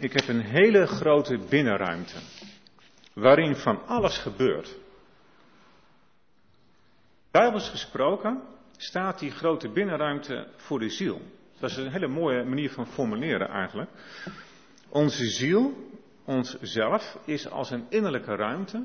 ik 0.00 0.12
heb 0.12 0.28
een 0.28 0.40
hele 0.40 0.86
grote 0.86 1.38
binnenruimte. 1.38 2.16
Waarin 3.12 3.56
van 3.56 3.86
alles 3.86 4.18
gebeurt. 4.18 4.76
Bijbels 7.30 7.68
gesproken 7.68 8.42
staat 8.76 9.18
die 9.18 9.30
grote 9.30 9.68
binnenruimte 9.68 10.48
voor 10.56 10.78
de 10.78 10.90
ziel. 10.90 11.20
Dat 11.58 11.70
is 11.70 11.76
een 11.76 11.92
hele 11.92 12.08
mooie 12.08 12.44
manier 12.44 12.70
van 12.70 12.86
formuleren 12.86 13.48
eigenlijk. 13.48 13.90
Onze 14.88 15.26
ziel, 15.26 15.90
ons 16.26 16.56
zelf, 16.60 17.18
is 17.24 17.50
als 17.50 17.70
een 17.70 17.86
innerlijke 17.88 18.34
ruimte 18.34 18.84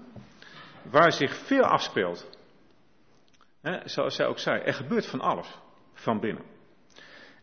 waar 0.84 1.12
zich 1.12 1.36
veel 1.36 1.64
afspeelt. 1.64 2.30
zoals 3.84 4.16
zij 4.16 4.26
ook 4.26 4.40
zei, 4.40 4.62
er 4.62 4.74
gebeurt 4.74 5.06
van 5.06 5.20
alles 5.20 5.60
van 5.94 6.20
binnen. 6.20 6.44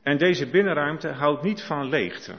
En 0.03 0.19
deze 0.19 0.51
binnenruimte 0.51 1.09
houdt 1.09 1.43
niet 1.43 1.63
van 1.63 1.89
leegte. 1.89 2.35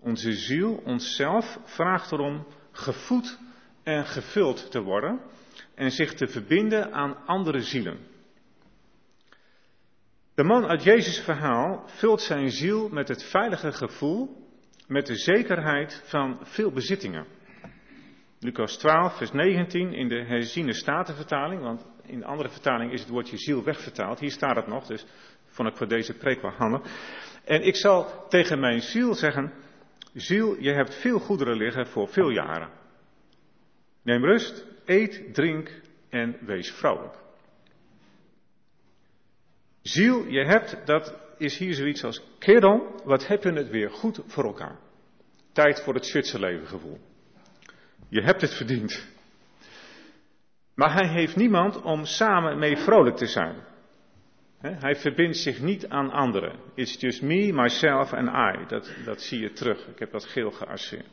Onze 0.00 0.32
ziel, 0.32 0.82
onszelf, 0.84 1.58
vraagt 1.64 2.12
erom 2.12 2.46
gevoed 2.72 3.38
en 3.82 4.06
gevuld 4.06 4.70
te 4.70 4.80
worden 4.80 5.20
en 5.74 5.90
zich 5.90 6.14
te 6.14 6.26
verbinden 6.26 6.92
aan 6.92 7.26
andere 7.26 7.60
zielen. 7.60 7.98
De 10.34 10.44
man 10.44 10.66
uit 10.66 10.82
Jezus' 10.82 11.20
verhaal 11.20 11.82
vult 11.86 12.20
zijn 12.20 12.50
ziel 12.50 12.88
met 12.88 13.08
het 13.08 13.24
veilige 13.24 13.72
gevoel, 13.72 14.47
met 14.88 15.06
de 15.06 15.16
zekerheid 15.16 16.02
van 16.04 16.38
veel 16.42 16.72
bezittingen. 16.72 17.26
Lucas 18.40 18.78
12, 18.78 19.16
vers 19.16 19.32
19 19.32 19.92
in 19.92 20.08
de 20.08 20.24
herziene 20.24 20.72
statenvertaling, 20.72 21.62
want 21.62 21.86
in 22.02 22.18
de 22.18 22.24
andere 22.24 22.48
vertaling 22.48 22.92
is 22.92 23.00
het 23.00 23.08
woordje 23.08 23.38
ziel 23.38 23.64
wegvertaald. 23.64 24.20
Hier 24.20 24.30
staat 24.30 24.56
het 24.56 24.66
nog, 24.66 24.86
dus 24.86 25.06
vond 25.46 25.68
ik 25.68 25.76
voor 25.76 25.88
deze 25.88 26.16
preek 26.16 26.42
wel 26.42 26.50
handig. 26.50 26.82
En 27.44 27.62
ik 27.62 27.76
zal 27.76 28.26
tegen 28.28 28.60
mijn 28.60 28.80
ziel 28.80 29.14
zeggen, 29.14 29.52
Ziel, 30.14 30.60
je 30.60 30.72
hebt 30.72 30.94
veel 30.94 31.18
goederen 31.18 31.56
liggen 31.56 31.86
voor 31.86 32.08
veel 32.08 32.30
jaren. 32.30 32.70
Neem 34.02 34.24
rust, 34.24 34.66
eet, 34.84 35.34
drink 35.34 35.80
en 36.08 36.36
wees 36.40 36.70
vrolijk. 36.70 37.14
Ziel, 39.82 40.26
je 40.26 40.44
hebt, 40.44 40.86
dat 40.86 41.27
is 41.38 41.58
hier 41.58 41.74
zoiets 41.74 42.04
als, 42.04 42.22
kerel, 42.38 43.02
wat 43.04 43.26
heb 43.26 43.42
je 43.42 43.52
het 43.52 43.68
weer 43.68 43.90
goed 43.90 44.20
voor 44.26 44.44
elkaar. 44.44 44.78
Tijd 45.52 45.82
voor 45.82 45.94
het 45.94 46.06
Zwitserleven 46.06 46.66
gevoel. 46.66 46.98
Je 48.08 48.22
hebt 48.22 48.40
het 48.40 48.54
verdiend. 48.54 49.08
Maar 50.74 50.92
hij 50.92 51.08
heeft 51.08 51.36
niemand 51.36 51.82
om 51.82 52.04
samen 52.04 52.58
mee 52.58 52.76
vrolijk 52.76 53.16
te 53.16 53.26
zijn. 53.26 53.56
Hij 54.60 54.96
verbindt 54.96 55.36
zich 55.36 55.60
niet 55.60 55.88
aan 55.88 56.10
anderen. 56.10 56.58
It's 56.74 57.00
just 57.00 57.22
me, 57.22 57.52
myself 57.52 58.12
and 58.12 58.28
I. 58.28 58.66
Dat, 58.66 58.94
dat 59.04 59.22
zie 59.22 59.40
je 59.40 59.52
terug. 59.52 59.86
Ik 59.86 59.98
heb 59.98 60.10
dat 60.10 60.24
geel 60.24 60.50
gearseerd. 60.50 61.06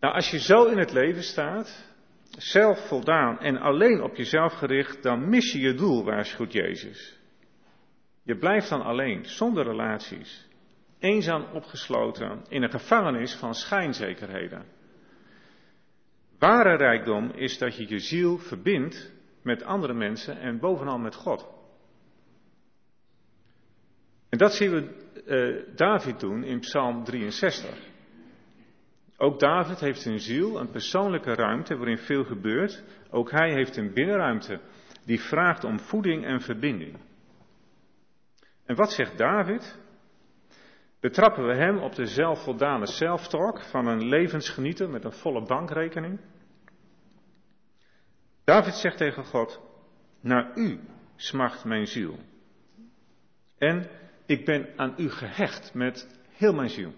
Nou, 0.00 0.14
als 0.14 0.30
je 0.30 0.38
zo 0.38 0.64
in 0.64 0.78
het 0.78 0.92
leven 0.92 1.22
staat, 1.22 1.94
zelfvoldaan 2.38 3.38
en 3.38 3.56
alleen 3.56 4.02
op 4.02 4.16
jezelf 4.16 4.52
gericht, 4.52 5.02
dan 5.02 5.28
mis 5.28 5.52
je 5.52 5.60
je 5.60 5.74
doel, 5.74 6.04
waarschuwt 6.04 6.52
Jezus. 6.52 7.15
Je 8.26 8.36
blijft 8.36 8.68
dan 8.68 8.82
alleen, 8.82 9.24
zonder 9.24 9.64
relaties, 9.64 10.48
eenzaam 10.98 11.44
opgesloten 11.52 12.44
in 12.48 12.62
een 12.62 12.70
gevangenis 12.70 13.34
van 13.34 13.54
schijnzekerheden. 13.54 14.64
Ware 16.38 16.76
rijkdom 16.76 17.30
is 17.30 17.58
dat 17.58 17.76
je 17.76 17.88
je 17.88 17.98
ziel 17.98 18.38
verbindt 18.38 19.12
met 19.42 19.62
andere 19.62 19.94
mensen 19.94 20.40
en 20.40 20.58
bovenal 20.58 20.98
met 20.98 21.14
God. 21.14 21.48
En 24.28 24.38
dat 24.38 24.54
zien 24.54 24.70
we 24.70 25.04
uh, 25.26 25.76
David 25.76 26.20
doen 26.20 26.44
in 26.44 26.60
Psalm 26.60 27.04
63. 27.04 27.78
Ook 29.16 29.40
David 29.40 29.80
heeft 29.80 30.04
een 30.04 30.20
ziel, 30.20 30.60
een 30.60 30.70
persoonlijke 30.70 31.34
ruimte 31.34 31.76
waarin 31.76 31.98
veel 31.98 32.24
gebeurt. 32.24 32.84
Ook 33.10 33.30
hij 33.30 33.52
heeft 33.52 33.76
een 33.76 33.92
binnenruimte 33.92 34.60
die 35.04 35.20
vraagt 35.20 35.64
om 35.64 35.78
voeding 35.80 36.24
en 36.24 36.40
verbinding. 36.40 36.98
En 38.66 38.76
wat 38.76 38.92
zegt 38.92 39.18
David? 39.18 39.78
Betrappen 41.00 41.46
we 41.46 41.54
hem 41.54 41.78
op 41.78 41.94
de 41.94 42.06
zelfvoldane 42.06 42.86
zelftalk 42.86 43.60
van 43.60 43.86
een 43.86 44.04
levensgenieter 44.08 44.90
met 44.90 45.04
een 45.04 45.12
volle 45.12 45.42
bankrekening? 45.42 46.20
David 48.44 48.74
zegt 48.74 48.96
tegen 48.96 49.24
God, 49.24 49.60
naar 50.20 50.56
u 50.58 50.80
smacht 51.16 51.64
mijn 51.64 51.86
ziel. 51.86 52.18
En 53.58 53.90
ik 54.26 54.44
ben 54.44 54.68
aan 54.76 54.94
u 54.96 55.10
gehecht 55.10 55.74
met 55.74 56.20
heel 56.30 56.52
mijn 56.52 56.70
ziel. 56.70 56.92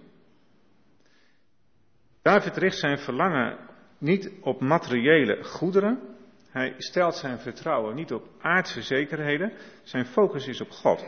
David 2.22 2.56
richt 2.56 2.78
zijn 2.78 2.98
verlangen 2.98 3.58
niet 3.98 4.32
op 4.40 4.60
materiële 4.60 5.44
goederen. 5.44 6.16
Hij 6.50 6.74
stelt 6.78 7.14
zijn 7.14 7.38
vertrouwen 7.38 7.94
niet 7.94 8.12
op 8.12 8.28
aardse 8.40 8.82
zekerheden. 8.82 9.52
Zijn 9.82 10.06
focus 10.06 10.46
is 10.46 10.60
op 10.60 10.70
God. 10.70 11.04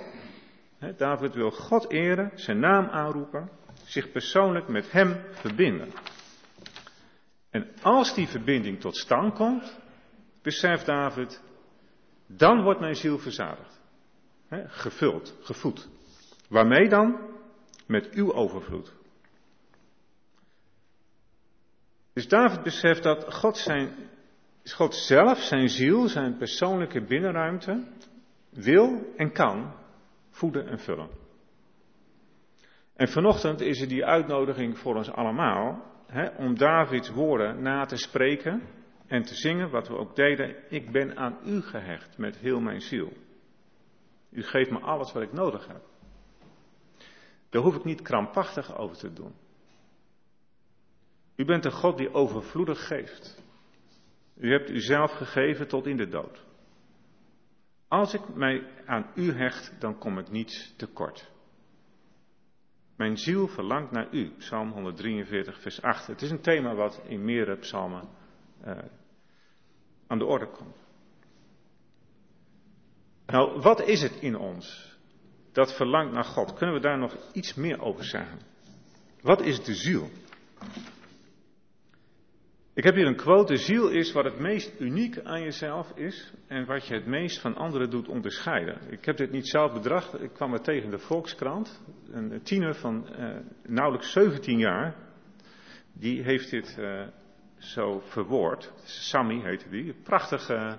David 0.80 1.34
wil 1.34 1.50
God 1.50 1.90
eren, 1.90 2.30
zijn 2.34 2.58
naam 2.58 2.86
aanroepen, 2.86 3.50
zich 3.84 4.12
persoonlijk 4.12 4.68
met 4.68 4.92
hem 4.92 5.24
verbinden. 5.30 5.92
En 7.50 7.68
als 7.82 8.14
die 8.14 8.28
verbinding 8.28 8.80
tot 8.80 8.96
stand 8.96 9.34
komt, 9.34 9.78
beseft 10.42 10.86
David, 10.86 11.42
dan 12.26 12.62
wordt 12.62 12.80
mijn 12.80 12.96
ziel 12.96 13.18
verzadigd. 13.18 13.78
gevuld, 14.66 15.36
gevoed. 15.40 15.88
Waarmee 16.48 16.88
dan? 16.88 17.20
Met 17.86 18.10
uw 18.10 18.32
overvloed. 18.32 18.92
Dus 22.12 22.28
David 22.28 22.62
beseft 22.62 23.02
dat 23.02 23.34
God, 23.34 23.56
zijn, 23.56 23.94
God 24.64 24.94
zelf, 24.94 25.38
zijn 25.38 25.68
ziel, 25.68 26.08
zijn 26.08 26.36
persoonlijke 26.36 27.04
binnenruimte, 27.04 27.84
wil 28.50 29.12
en 29.16 29.32
kan 29.32 29.72
voeden 30.30 30.66
en 30.66 30.78
vullen. 30.78 31.08
En 32.94 33.08
vanochtend 33.08 33.60
is 33.60 33.80
er 33.80 33.88
die 33.88 34.04
uitnodiging 34.04 34.78
voor 34.78 34.94
ons 34.94 35.10
allemaal 35.10 35.82
hè, 36.06 36.28
om 36.36 36.58
Davids 36.58 37.10
woorden 37.10 37.62
na 37.62 37.84
te 37.84 37.96
spreken 37.96 38.62
en 39.06 39.22
te 39.22 39.34
zingen 39.34 39.70
wat 39.70 39.88
we 39.88 39.96
ook 39.96 40.16
deden. 40.16 40.56
Ik 40.68 40.92
ben 40.92 41.16
aan 41.16 41.38
u 41.44 41.60
gehecht 41.60 42.18
met 42.18 42.38
heel 42.38 42.60
mijn 42.60 42.80
ziel. 42.80 43.12
U 44.30 44.42
geeft 44.42 44.70
me 44.70 44.78
alles 44.78 45.12
wat 45.12 45.22
ik 45.22 45.32
nodig 45.32 45.66
heb. 45.66 45.82
Daar 47.48 47.62
hoef 47.62 47.76
ik 47.76 47.84
niet 47.84 48.02
krampachtig 48.02 48.76
over 48.76 48.96
te 48.96 49.12
doen. 49.12 49.34
U 51.36 51.44
bent 51.44 51.64
een 51.64 51.72
God 51.72 51.98
die 51.98 52.14
overvloedig 52.14 52.86
geeft. 52.86 53.42
U 54.36 54.50
hebt 54.52 54.70
uzelf 54.70 55.10
gegeven 55.10 55.68
tot 55.68 55.86
in 55.86 55.96
de 55.96 56.08
dood. 56.08 56.44
Als 57.90 58.14
ik 58.14 58.34
mij 58.34 58.66
aan 58.86 59.10
u 59.14 59.32
hecht, 59.32 59.72
dan 59.78 59.98
kom 59.98 60.18
ik 60.18 60.30
niets 60.30 60.74
tekort. 60.76 61.30
Mijn 62.96 63.16
ziel 63.16 63.48
verlangt 63.48 63.90
naar 63.90 64.08
u, 64.10 64.30
Psalm 64.38 64.70
143, 64.70 65.60
vers 65.60 65.82
8. 65.82 66.06
Het 66.06 66.22
is 66.22 66.30
een 66.30 66.40
thema 66.40 66.74
wat 66.74 67.00
in 67.06 67.24
meerdere 67.24 67.56
psalmen 67.56 68.08
uh, 68.64 68.78
aan 70.06 70.18
de 70.18 70.24
orde 70.24 70.46
komt. 70.46 70.76
Nou, 73.26 73.60
wat 73.60 73.80
is 73.80 74.02
het 74.02 74.16
in 74.20 74.36
ons 74.36 74.96
dat 75.52 75.74
verlangt 75.74 76.12
naar 76.12 76.24
God? 76.24 76.52
Kunnen 76.52 76.74
we 76.74 76.80
daar 76.80 76.98
nog 76.98 77.16
iets 77.32 77.54
meer 77.54 77.82
over 77.82 78.04
zeggen? 78.04 78.38
Wat 79.20 79.40
is 79.40 79.64
de 79.64 79.74
ziel? 79.74 80.10
Ik 82.80 82.86
heb 82.86 82.94
hier 82.94 83.06
een 83.06 83.16
quote. 83.16 83.52
De 83.52 83.58
ziel 83.58 83.88
is 83.88 84.12
wat 84.12 84.24
het 84.24 84.38
meest 84.38 84.80
uniek 84.80 85.20
aan 85.22 85.42
jezelf 85.42 85.92
is 85.94 86.32
en 86.46 86.66
wat 86.66 86.86
je 86.86 86.94
het 86.94 87.06
meest 87.06 87.40
van 87.40 87.56
anderen 87.56 87.90
doet 87.90 88.08
onderscheiden. 88.08 88.78
Ik 88.90 89.04
heb 89.04 89.16
dit 89.16 89.30
niet 89.30 89.48
zelf 89.48 89.72
bedacht. 89.72 90.22
Ik 90.22 90.32
kwam 90.32 90.52
er 90.52 90.60
tegen 90.60 90.90
de 90.90 90.98
Volkskrant. 90.98 91.82
Een 92.12 92.42
tiener 92.42 92.74
van 92.74 93.06
uh, 93.18 93.36
nauwelijks 93.62 94.12
17 94.12 94.58
jaar. 94.58 94.94
Die 95.92 96.22
heeft 96.22 96.50
dit 96.50 96.76
uh, 96.78 97.06
zo 97.58 98.02
verwoord. 98.04 98.72
Sammy 98.84 99.40
heette 99.42 99.68
die. 99.68 99.94
Prachtig 100.02 100.50
uh, 100.50 100.72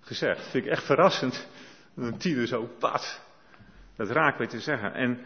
gezegd. 0.00 0.50
Vind 0.50 0.64
ik 0.64 0.70
echt 0.70 0.84
verrassend. 0.84 1.48
Een 1.96 2.18
tiener 2.18 2.46
zo 2.46 2.68
pat. 2.78 3.22
Dat 3.96 4.10
raak 4.10 4.38
weet 4.38 4.50
te 4.50 4.60
zeggen. 4.60 4.94
En 4.94 5.20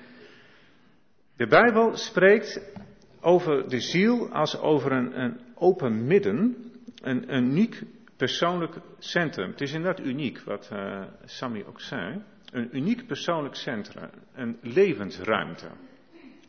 de 1.36 1.46
Bijbel 1.46 1.96
spreekt 1.96 2.72
over 3.20 3.68
de 3.68 3.80
ziel 3.80 4.32
als 4.32 4.58
over 4.58 4.92
een, 4.92 5.20
een 5.20 5.40
open 5.64 6.06
midden, 6.06 6.56
een, 7.02 7.34
uniek 7.34 7.82
persoonlijk 8.16 8.74
centrum. 8.98 9.50
Het 9.50 9.60
is 9.60 9.72
inderdaad 9.72 10.06
uniek, 10.06 10.40
wat 10.40 10.70
uh, 10.72 11.02
Sammy 11.24 11.64
ook 11.66 11.80
zei. 11.80 12.22
Een 12.52 12.76
uniek 12.76 13.06
persoonlijk 13.06 13.54
centrum, 13.54 14.10
een 14.34 14.58
levensruimte. 14.62 15.68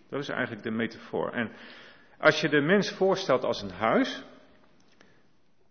Dat 0.09 0.19
is 0.19 0.29
eigenlijk 0.29 0.63
de 0.63 0.71
metafoor. 0.71 1.31
En 1.31 1.51
als 2.17 2.41
je 2.41 2.49
de 2.49 2.61
mens 2.61 2.91
voorstelt 2.91 3.43
als 3.43 3.61
een 3.61 3.71
huis, 3.71 4.23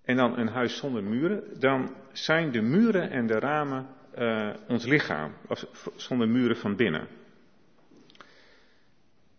en 0.05 0.17
dan 0.17 0.39
een 0.39 0.49
huis 0.49 0.77
zonder 0.77 1.05
muren, 1.05 1.61
dan 1.61 1.95
zijn 2.13 2.51
de 2.51 2.63
muren 2.63 3.11
en 3.11 3.27
de 3.27 3.39
ramen 3.39 3.87
uh, 4.19 4.55
ons 4.69 4.85
lichaam, 4.85 5.33
zonder 5.97 6.29
muren 6.29 6.57
van 6.57 6.77
binnen. 6.77 7.09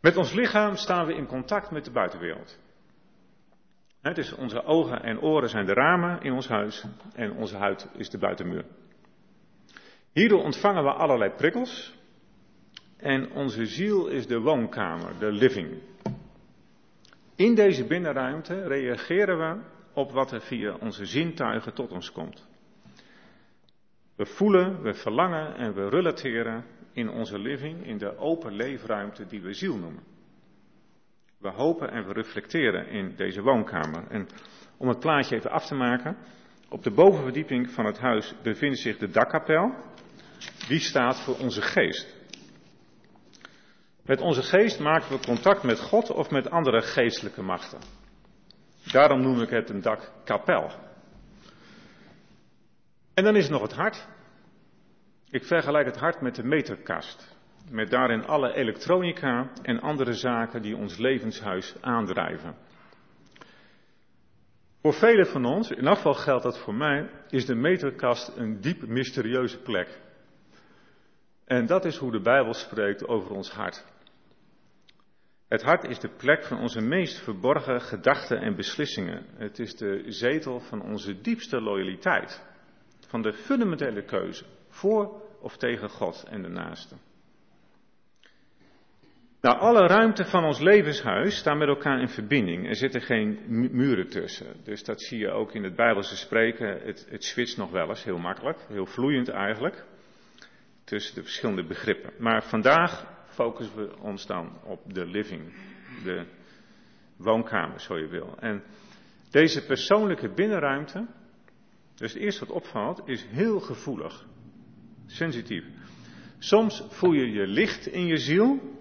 Met 0.01 0.17
ons 0.17 0.33
lichaam 0.33 0.75
staan 0.75 1.05
we 1.05 1.13
in 1.13 1.25
contact 1.25 1.71
met 1.71 1.85
de 1.85 1.91
buitenwereld. 1.91 2.59
Het 4.05 4.17
is 4.17 4.35
onze 4.35 4.63
ogen 4.63 5.03
en 5.03 5.21
oren 5.21 5.49
zijn 5.49 5.65
de 5.65 5.73
ramen 5.73 6.21
in 6.21 6.33
ons 6.33 6.47
huis 6.47 6.85
en 7.13 7.31
onze 7.31 7.57
huid 7.57 7.87
is 7.97 8.09
de 8.09 8.17
buitenmuur. 8.17 8.65
Hierdoor 10.11 10.43
ontvangen 10.43 10.83
we 10.83 10.91
allerlei 10.91 11.31
prikkels 11.31 11.95
en 12.97 13.31
onze 13.31 13.65
ziel 13.65 14.07
is 14.07 14.27
de 14.27 14.39
woonkamer, 14.39 15.19
de 15.19 15.31
living. 15.31 15.81
In 17.35 17.55
deze 17.55 17.85
binnenruimte 17.85 18.67
reageren 18.67 19.37
we 19.37 19.61
op 19.93 20.11
wat 20.11 20.31
er 20.31 20.41
via 20.41 20.75
onze 20.79 21.05
zintuigen 21.05 21.73
tot 21.73 21.91
ons 21.91 22.11
komt. 22.11 22.47
We 24.15 24.25
voelen, 24.25 24.81
we 24.81 24.93
verlangen 24.93 25.55
en 25.55 25.73
we 25.73 25.89
relateren 25.89 26.65
in 26.91 27.09
onze 27.09 27.39
living, 27.39 27.85
in 27.85 27.97
de 27.97 28.17
open 28.17 28.53
leefruimte 28.53 29.25
die 29.25 29.41
we 29.41 29.53
ziel 29.53 29.77
noemen. 29.77 30.14
We 31.45 31.51
hopen 31.51 31.91
en 31.91 32.07
we 32.07 32.13
reflecteren 32.13 32.87
in 32.87 33.15
deze 33.15 33.41
woonkamer. 33.41 34.07
En 34.09 34.27
om 34.77 34.87
het 34.87 34.99
plaatje 34.99 35.35
even 35.35 35.51
af 35.51 35.65
te 35.65 35.75
maken, 35.75 36.17
op 36.69 36.83
de 36.83 36.91
bovenverdieping 36.91 37.71
van 37.71 37.85
het 37.85 37.99
huis 37.99 38.33
bevindt 38.43 38.79
zich 38.79 38.97
de 38.97 39.09
dakkapel. 39.09 39.75
Die 40.67 40.79
staat 40.79 41.19
voor 41.19 41.37
onze 41.37 41.61
geest. 41.61 42.15
Met 44.01 44.21
onze 44.21 44.41
geest 44.41 44.79
maken 44.79 45.09
we 45.09 45.25
contact 45.25 45.63
met 45.63 45.79
God 45.79 46.11
of 46.11 46.29
met 46.29 46.49
andere 46.49 46.81
geestelijke 46.81 47.41
machten. 47.41 47.79
Daarom 48.91 49.21
noem 49.21 49.41
ik 49.41 49.49
het 49.49 49.69
een 49.69 49.81
dakkapel. 49.81 50.71
En 53.13 53.23
dan 53.23 53.35
is 53.35 53.49
nog 53.49 53.61
het 53.61 53.73
hart. 53.73 54.07
Ik 55.29 55.43
vergelijk 55.43 55.85
het 55.85 55.97
hart 55.97 56.21
met 56.21 56.35
de 56.35 56.43
meterkast. 56.43 57.34
Met 57.69 57.89
daarin 57.89 58.25
alle 58.25 58.53
elektronica 58.53 59.51
en 59.61 59.79
andere 59.79 60.13
zaken 60.13 60.61
die 60.61 60.75
ons 60.75 60.97
levenshuis 60.97 61.75
aandrijven. 61.81 62.55
Voor 64.81 64.93
velen 64.93 65.27
van 65.27 65.45
ons, 65.45 65.71
in 65.71 65.87
afval 65.87 66.13
geldt 66.13 66.43
dat 66.43 66.59
voor 66.59 66.75
mij, 66.75 67.09
is 67.29 67.45
de 67.45 67.55
meterkast 67.55 68.31
een 68.35 68.61
diep 68.61 68.87
mysterieuze 68.87 69.61
plek. 69.61 69.99
En 71.45 71.65
dat 71.65 71.85
is 71.85 71.97
hoe 71.97 72.11
de 72.11 72.21
Bijbel 72.21 72.53
spreekt 72.53 73.07
over 73.07 73.31
ons 73.31 73.51
hart. 73.51 73.85
Het 75.47 75.61
hart 75.61 75.83
is 75.83 75.99
de 75.99 76.09
plek 76.09 76.43
van 76.43 76.59
onze 76.59 76.81
meest 76.81 77.23
verborgen 77.23 77.81
gedachten 77.81 78.41
en 78.41 78.55
beslissingen. 78.55 79.25
Het 79.37 79.59
is 79.59 79.75
de 79.75 80.03
zetel 80.07 80.59
van 80.59 80.81
onze 80.81 81.21
diepste 81.21 81.61
loyaliteit. 81.61 82.43
Van 83.07 83.21
de 83.21 83.33
fundamentele 83.33 84.03
keuze 84.03 84.45
voor 84.69 85.21
of 85.41 85.57
tegen 85.57 85.89
God 85.89 86.25
en 86.29 86.41
de 86.41 86.49
naaste. 86.49 86.95
Nou, 89.45 89.57
alle 89.59 89.87
ruimte 89.87 90.25
van 90.25 90.43
ons 90.43 90.59
levenshuis 90.59 91.37
staat 91.37 91.57
met 91.57 91.67
elkaar 91.67 92.01
in 92.01 92.07
verbinding. 92.07 92.67
Er 92.67 92.75
zitten 92.75 93.01
geen 93.01 93.39
muren 93.71 94.09
tussen. 94.09 94.45
Dus 94.63 94.83
dat 94.83 95.01
zie 95.01 95.19
je 95.19 95.31
ook 95.31 95.53
in 95.53 95.63
het 95.63 95.75
Bijbelse 95.75 96.15
spreken. 96.15 96.67
Het, 96.67 97.07
het 97.09 97.23
switcht 97.23 97.57
nog 97.57 97.71
wel 97.71 97.89
eens, 97.89 98.03
heel 98.03 98.17
makkelijk, 98.17 98.59
heel 98.67 98.85
vloeiend 98.85 99.29
eigenlijk. 99.29 99.83
Tussen 100.83 101.15
de 101.15 101.21
verschillende 101.21 101.63
begrippen. 101.63 102.11
Maar 102.17 102.43
vandaag 102.43 103.05
focussen 103.27 103.75
we 103.75 103.99
ons 103.99 104.25
dan 104.25 104.57
op 104.63 104.93
de 104.93 105.05
living, 105.05 105.53
de 106.03 106.25
woonkamer, 107.17 107.79
zo 107.79 107.97
je 107.97 108.07
wil. 108.07 108.35
En 108.39 108.63
deze 109.29 109.65
persoonlijke 109.65 110.29
binnenruimte, 110.29 111.05
dus 111.95 112.13
het 112.13 112.21
eerste 112.21 112.45
wat 112.45 112.55
opvalt, 112.55 113.01
is 113.05 113.25
heel 113.29 113.59
gevoelig, 113.59 114.25
sensitief. 115.05 115.65
Soms 116.39 116.83
voel 116.89 117.11
je 117.11 117.31
je 117.31 117.47
licht 117.47 117.87
in 117.87 118.05
je 118.05 118.17
ziel, 118.17 118.73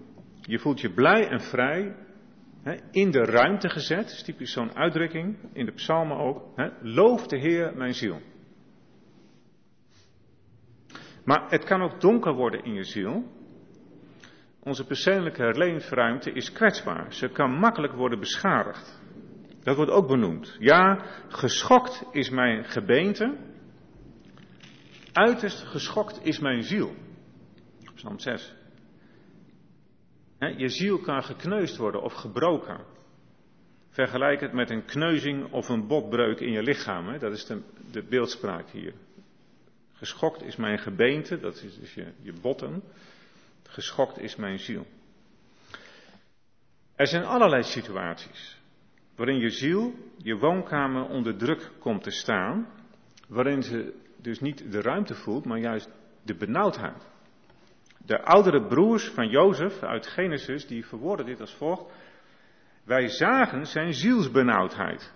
je 0.45 0.59
voelt 0.59 0.81
je 0.81 0.93
blij 0.93 1.27
en 1.27 1.41
vrij, 1.41 1.95
in 2.91 3.11
de 3.11 3.23
ruimte 3.23 3.69
gezet, 3.69 4.05
is 4.05 4.23
typisch 4.23 4.51
zo'n 4.51 4.75
uitdrukking, 4.75 5.37
in 5.53 5.65
de 5.65 5.71
psalmen 5.71 6.17
ook. 6.17 6.43
Hè, 6.55 6.69
Loof 6.81 7.27
de 7.27 7.37
Heer 7.37 7.77
mijn 7.77 7.93
ziel. 7.93 8.21
Maar 11.25 11.49
het 11.49 11.63
kan 11.63 11.81
ook 11.81 12.01
donker 12.01 12.33
worden 12.33 12.63
in 12.63 12.73
je 12.73 12.83
ziel. 12.83 13.23
Onze 14.59 14.85
persoonlijke 14.85 15.51
levensruimte 15.57 16.31
is 16.31 16.51
kwetsbaar. 16.51 17.13
Ze 17.13 17.29
kan 17.29 17.51
makkelijk 17.51 17.93
worden 17.93 18.19
beschadigd. 18.19 19.01
Dat 19.63 19.75
wordt 19.75 19.91
ook 19.91 20.07
benoemd. 20.07 20.55
Ja, 20.59 21.05
geschokt 21.27 22.05
is 22.11 22.29
mijn 22.29 22.65
gebeente. 22.65 23.37
Uiterst 25.13 25.63
geschokt 25.63 26.19
is 26.23 26.39
mijn 26.39 26.63
ziel. 26.63 26.95
Psalm 27.95 28.19
6. 28.19 28.55
Je 30.57 30.69
ziel 30.69 30.99
kan 30.99 31.23
gekneusd 31.23 31.77
worden 31.77 32.01
of 32.01 32.13
gebroken. 32.13 32.85
Vergelijk 33.89 34.41
het 34.41 34.53
met 34.53 34.69
een 34.69 34.85
kneuzing 34.85 35.51
of 35.51 35.69
een 35.69 35.87
botbreuk 35.87 36.39
in 36.39 36.51
je 36.51 36.63
lichaam. 36.63 37.19
Dat 37.19 37.31
is 37.31 37.45
de, 37.45 37.61
de 37.91 38.03
beeldspraak 38.03 38.69
hier. 38.69 38.93
Geschokt 39.93 40.43
is 40.43 40.55
mijn 40.55 40.79
gebeente, 40.79 41.39
dat 41.39 41.55
is 41.63 41.79
dus 41.79 41.93
je, 41.93 42.11
je 42.21 42.33
botten. 42.41 42.83
Geschokt 43.63 44.19
is 44.19 44.35
mijn 44.35 44.59
ziel. 44.59 44.85
Er 46.95 47.07
zijn 47.07 47.23
allerlei 47.23 47.63
situaties 47.63 48.63
waarin 49.15 49.37
je 49.37 49.49
ziel, 49.49 49.93
je 50.17 50.37
woonkamer 50.37 51.05
onder 51.05 51.37
druk 51.37 51.71
komt 51.79 52.03
te 52.03 52.11
staan, 52.11 52.67
waarin 53.27 53.63
ze 53.63 53.93
dus 54.17 54.39
niet 54.39 54.71
de 54.71 54.81
ruimte 54.81 55.15
voelt, 55.15 55.45
maar 55.45 55.59
juist 55.59 55.89
de 56.21 56.35
benauwdheid. 56.35 57.07
De 58.05 58.23
oudere 58.23 58.67
broers 58.67 59.09
van 59.09 59.27
Jozef 59.27 59.83
uit 59.83 60.07
Genesis, 60.07 60.67
die 60.67 60.85
verwoorden 60.85 61.25
dit 61.25 61.39
als 61.39 61.53
volgt. 61.53 61.93
Wij 62.83 63.07
zagen 63.07 63.65
zijn 63.65 63.93
zielsbenauwdheid. 63.93 65.13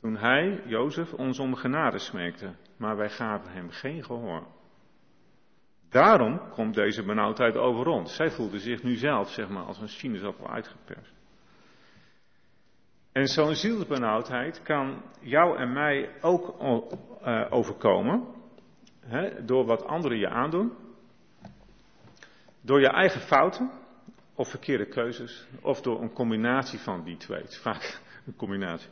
Toen 0.00 0.16
hij, 0.16 0.62
Jozef, 0.66 1.12
ons 1.12 1.38
om 1.38 1.54
genade 1.54 1.98
smeekte, 1.98 2.54
maar 2.76 2.96
wij 2.96 3.10
gaven 3.10 3.52
hem 3.52 3.70
geen 3.70 4.04
gehoor. 4.04 4.46
Daarom 5.90 6.50
komt 6.50 6.74
deze 6.74 7.04
benauwdheid 7.04 7.56
over 7.56 7.86
ons. 7.86 8.14
Zij 8.16 8.30
voelde 8.30 8.58
zich 8.58 8.82
nu 8.82 8.94
zelf, 8.96 9.30
zeg 9.30 9.48
maar, 9.48 9.64
als 9.64 9.80
een 9.80 9.88
sinaasappel 9.88 10.50
uitgeperst. 10.50 11.12
En 13.12 13.26
zo'n 13.26 13.54
zielsbenauwdheid 13.54 14.62
kan 14.62 15.02
jou 15.20 15.58
en 15.58 15.72
mij 15.72 16.10
ook 16.20 16.54
uh, 16.60 17.46
overkomen, 17.50 18.24
hè, 19.00 19.44
door 19.44 19.64
wat 19.64 19.84
anderen 19.84 20.18
je 20.18 20.28
aandoen, 20.28 20.72
door 22.64 22.80
je 22.80 22.88
eigen 22.88 23.20
fouten 23.20 23.70
of 24.34 24.48
verkeerde 24.48 24.86
keuzes, 24.86 25.46
of 25.60 25.80
door 25.80 26.02
een 26.02 26.12
combinatie 26.12 26.78
van 26.78 27.04
die 27.04 27.16
twee. 27.16 27.40
Het 27.40 27.50
is 27.50 27.58
vaak 27.58 28.00
een 28.26 28.36
combinatie. 28.36 28.88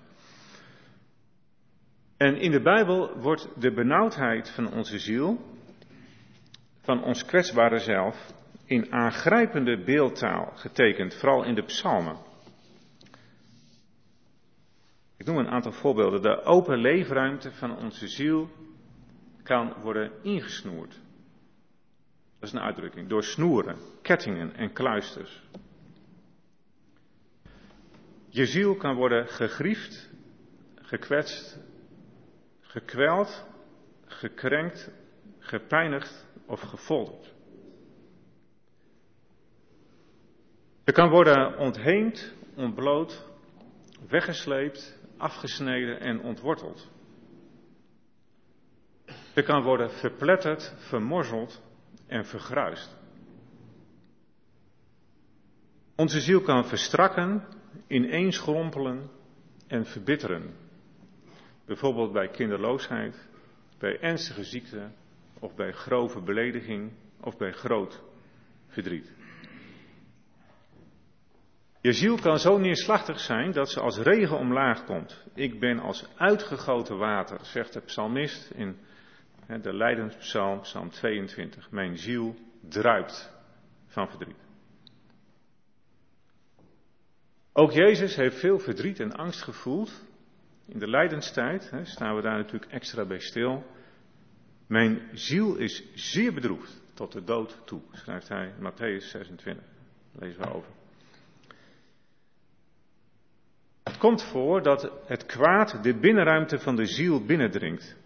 En 2.16 2.36
in 2.36 2.50
de 2.50 2.62
Bijbel 2.62 3.18
wordt 3.20 3.48
de 3.56 3.72
benauwdheid 3.72 4.50
van 4.50 4.72
onze 4.72 4.98
ziel, 4.98 5.40
van 6.80 7.02
ons 7.02 7.24
kwetsbare 7.24 7.78
zelf, 7.78 8.32
in 8.64 8.92
aangrijpende 8.92 9.82
beeldtaal 9.84 10.52
getekend, 10.54 11.14
vooral 11.14 11.44
in 11.44 11.54
de 11.54 11.62
psalmen. 11.62 12.16
Ik 15.16 15.26
noem 15.26 15.38
een 15.38 15.50
aantal 15.50 15.72
voorbeelden. 15.72 16.22
De 16.22 16.42
open 16.42 16.78
leefruimte 16.78 17.52
van 17.52 17.76
onze 17.76 18.08
ziel 18.08 18.50
kan 19.42 19.74
worden 19.80 20.12
ingesnoerd. 20.22 21.00
Dat 22.42 22.50
is 22.52 22.56
een 22.58 22.66
uitdrukking. 22.66 23.08
Door 23.08 23.22
snoeren, 23.22 23.76
kettingen 24.00 24.54
en 24.54 24.72
kluisters. 24.72 25.42
Je 28.28 28.46
ziel 28.46 28.76
kan 28.76 28.94
worden 28.94 29.28
gegriefd, 29.28 30.10
gekwetst, 30.74 31.58
gekweld, 32.60 33.46
gekrenkt, 34.04 34.90
gepijnigd 35.38 36.26
of 36.46 36.60
gefolterd. 36.60 37.34
Je 40.84 40.92
kan 40.92 41.10
worden 41.10 41.58
ontheemd, 41.58 42.34
ontbloot, 42.54 43.26
weggesleept, 44.08 44.98
afgesneden 45.16 46.00
en 46.00 46.20
ontworteld. 46.20 46.90
Je 49.34 49.42
kan 49.42 49.62
worden 49.62 49.90
verpletterd, 49.90 50.74
vermorzeld 50.78 51.70
en 52.12 52.24
vergruist. 52.24 52.96
Onze 55.96 56.20
ziel 56.20 56.42
kan 56.42 56.64
verstrakken, 56.64 57.44
ineenschrompelen 57.86 59.10
en 59.66 59.86
verbitteren. 59.86 60.54
Bijvoorbeeld 61.66 62.12
bij 62.12 62.28
kinderloosheid, 62.28 63.28
bij 63.78 64.00
ernstige 64.00 64.44
ziekte 64.44 64.90
of 65.38 65.54
bij 65.54 65.72
grove 65.72 66.20
belediging 66.20 66.92
of 67.20 67.36
bij 67.36 67.52
groot 67.52 68.02
verdriet. 68.68 69.12
Je 71.80 71.92
ziel 71.92 72.16
kan 72.20 72.38
zo 72.38 72.58
neerslachtig 72.58 73.20
zijn 73.20 73.52
dat 73.52 73.70
ze 73.70 73.80
als 73.80 73.98
regen 73.98 74.38
omlaag 74.38 74.84
komt. 74.84 75.24
Ik 75.34 75.60
ben 75.60 75.78
als 75.78 76.06
uitgegoten 76.16 76.98
water, 76.98 77.38
zegt 77.44 77.72
de 77.72 77.80
psalmist 77.80 78.50
in 78.50 78.76
de 79.60 79.72
Leidenspsalm, 79.72 80.60
psalm 80.60 80.90
22. 80.90 81.70
Mijn 81.70 81.98
ziel 81.98 82.34
druipt 82.68 83.32
van 83.86 84.08
verdriet. 84.08 84.36
Ook 87.52 87.72
Jezus 87.72 88.16
heeft 88.16 88.38
veel 88.38 88.58
verdriet 88.58 89.00
en 89.00 89.12
angst 89.12 89.42
gevoeld. 89.42 90.04
In 90.66 90.78
de 90.78 90.88
lijdenstijd 90.88 91.72
staan 91.82 92.16
we 92.16 92.22
daar 92.22 92.36
natuurlijk 92.36 92.72
extra 92.72 93.04
bij 93.04 93.18
stil. 93.18 93.64
Mijn 94.66 95.08
ziel 95.12 95.56
is 95.56 95.84
zeer 95.94 96.34
bedroefd 96.34 96.82
tot 96.94 97.12
de 97.12 97.24
dood 97.24 97.60
toe, 97.64 97.80
schrijft 97.92 98.28
hij 98.28 98.52
in 98.58 98.70
Matthäus 98.70 99.06
26. 99.06 99.64
Lezen 100.12 100.40
we 100.40 100.54
over. 100.54 100.70
Het 103.82 103.98
komt 103.98 104.22
voor 104.22 104.62
dat 104.62 104.90
het 105.06 105.26
kwaad 105.26 105.82
de 105.82 105.98
binnenruimte 105.98 106.58
van 106.58 106.76
de 106.76 106.86
ziel 106.86 107.24
binnendringt. 107.24 107.96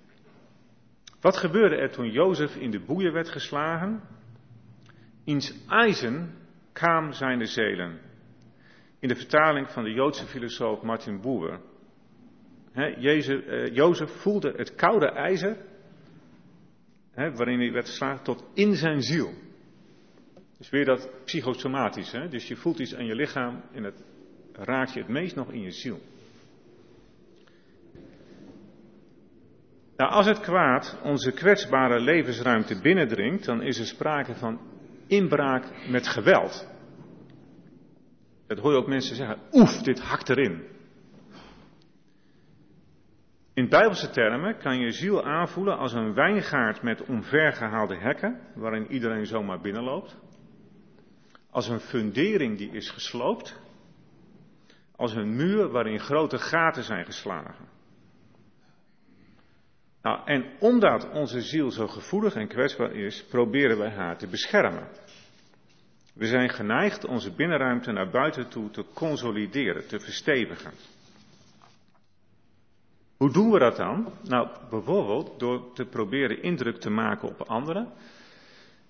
Wat 1.20 1.36
gebeurde 1.36 1.76
er 1.76 1.90
toen 1.90 2.10
Jozef 2.10 2.56
in 2.56 2.70
de 2.70 2.80
boeien 2.80 3.12
werd 3.12 3.28
geslagen? 3.28 4.02
Ins 5.24 5.66
eisen 5.68 6.34
kwam 6.72 7.12
zijn 7.12 7.46
zelen. 7.46 8.00
In 8.98 9.08
de 9.08 9.16
vertaling 9.16 9.70
van 9.70 9.84
de 9.84 9.92
Joodse 9.92 10.26
filosoof 10.26 10.82
Martin 10.82 11.20
Buber. 11.20 11.60
Eh, 12.72 13.74
Jozef 13.74 14.10
voelde 14.10 14.52
het 14.56 14.74
koude 14.74 15.10
ijzer, 15.10 15.56
waarin 17.14 17.58
hij 17.58 17.72
werd 17.72 17.88
geslagen, 17.88 18.24
tot 18.24 18.44
in 18.54 18.74
zijn 18.74 19.02
ziel. 19.02 19.32
Dus 20.58 20.70
weer 20.70 20.84
dat 20.84 21.10
psychosomatisch. 21.24 22.12
Hè? 22.12 22.28
Dus 22.28 22.48
je 22.48 22.56
voelt 22.56 22.78
iets 22.78 22.94
aan 22.94 23.06
je 23.06 23.14
lichaam 23.14 23.62
en 23.72 23.84
het 23.84 24.04
raakt 24.52 24.92
je 24.92 24.98
het 24.98 25.08
meest 25.08 25.34
nog 25.34 25.52
in 25.52 25.60
je 25.60 25.70
ziel. 25.70 26.00
Nou, 29.96 30.10
als 30.10 30.26
het 30.26 30.40
kwaad 30.40 30.98
onze 31.02 31.32
kwetsbare 31.32 32.00
levensruimte 32.00 32.80
binnendringt, 32.80 33.44
dan 33.44 33.62
is 33.62 33.78
er 33.78 33.86
sprake 33.86 34.34
van 34.34 34.60
inbraak 35.06 35.88
met 35.88 36.08
geweld. 36.08 36.68
Dat 38.46 38.58
hoor 38.58 38.72
je 38.72 38.78
ook 38.78 38.86
mensen 38.86 39.16
zeggen, 39.16 39.38
oef, 39.52 39.82
dit 39.82 40.00
hakt 40.00 40.28
erin. 40.28 40.74
In 43.54 43.68
bijbelse 43.68 44.10
termen 44.10 44.58
kan 44.58 44.78
je 44.78 44.90
ziel 44.90 45.24
aanvoelen 45.24 45.78
als 45.78 45.92
een 45.92 46.14
wijngaard 46.14 46.82
met 46.82 47.04
omvergehaalde 47.04 47.96
hekken, 47.96 48.40
waarin 48.54 48.92
iedereen 48.92 49.26
zomaar 49.26 49.60
binnenloopt. 49.60 50.16
Als 51.50 51.68
een 51.68 51.80
fundering 51.80 52.58
die 52.58 52.70
is 52.70 52.90
gesloopt. 52.90 53.60
Als 54.96 55.14
een 55.14 55.36
muur 55.36 55.68
waarin 55.68 56.00
grote 56.00 56.38
gaten 56.38 56.82
zijn 56.82 57.04
geslagen. 57.04 57.75
Nou, 60.06 60.20
en 60.24 60.44
omdat 60.58 61.10
onze 61.10 61.40
ziel 61.40 61.70
zo 61.70 61.86
gevoelig 61.86 62.34
en 62.34 62.48
kwetsbaar 62.48 62.92
is, 62.92 63.24
proberen 63.24 63.78
wij 63.78 63.90
haar 63.90 64.18
te 64.18 64.26
beschermen. 64.26 64.88
We 66.14 66.26
zijn 66.26 66.48
geneigd 66.48 67.04
onze 67.04 67.34
binnenruimte 67.34 67.92
naar 67.92 68.10
buiten 68.10 68.48
toe 68.48 68.70
te 68.70 68.84
consolideren, 68.94 69.88
te 69.88 70.00
verstevigen. 70.00 70.72
Hoe 73.16 73.32
doen 73.32 73.50
we 73.50 73.58
dat 73.58 73.76
dan? 73.76 74.12
Nou, 74.22 74.48
bijvoorbeeld 74.70 75.38
door 75.38 75.72
te 75.72 75.84
proberen 75.84 76.42
indruk 76.42 76.76
te 76.76 76.90
maken 76.90 77.28
op 77.28 77.40
anderen, 77.40 77.92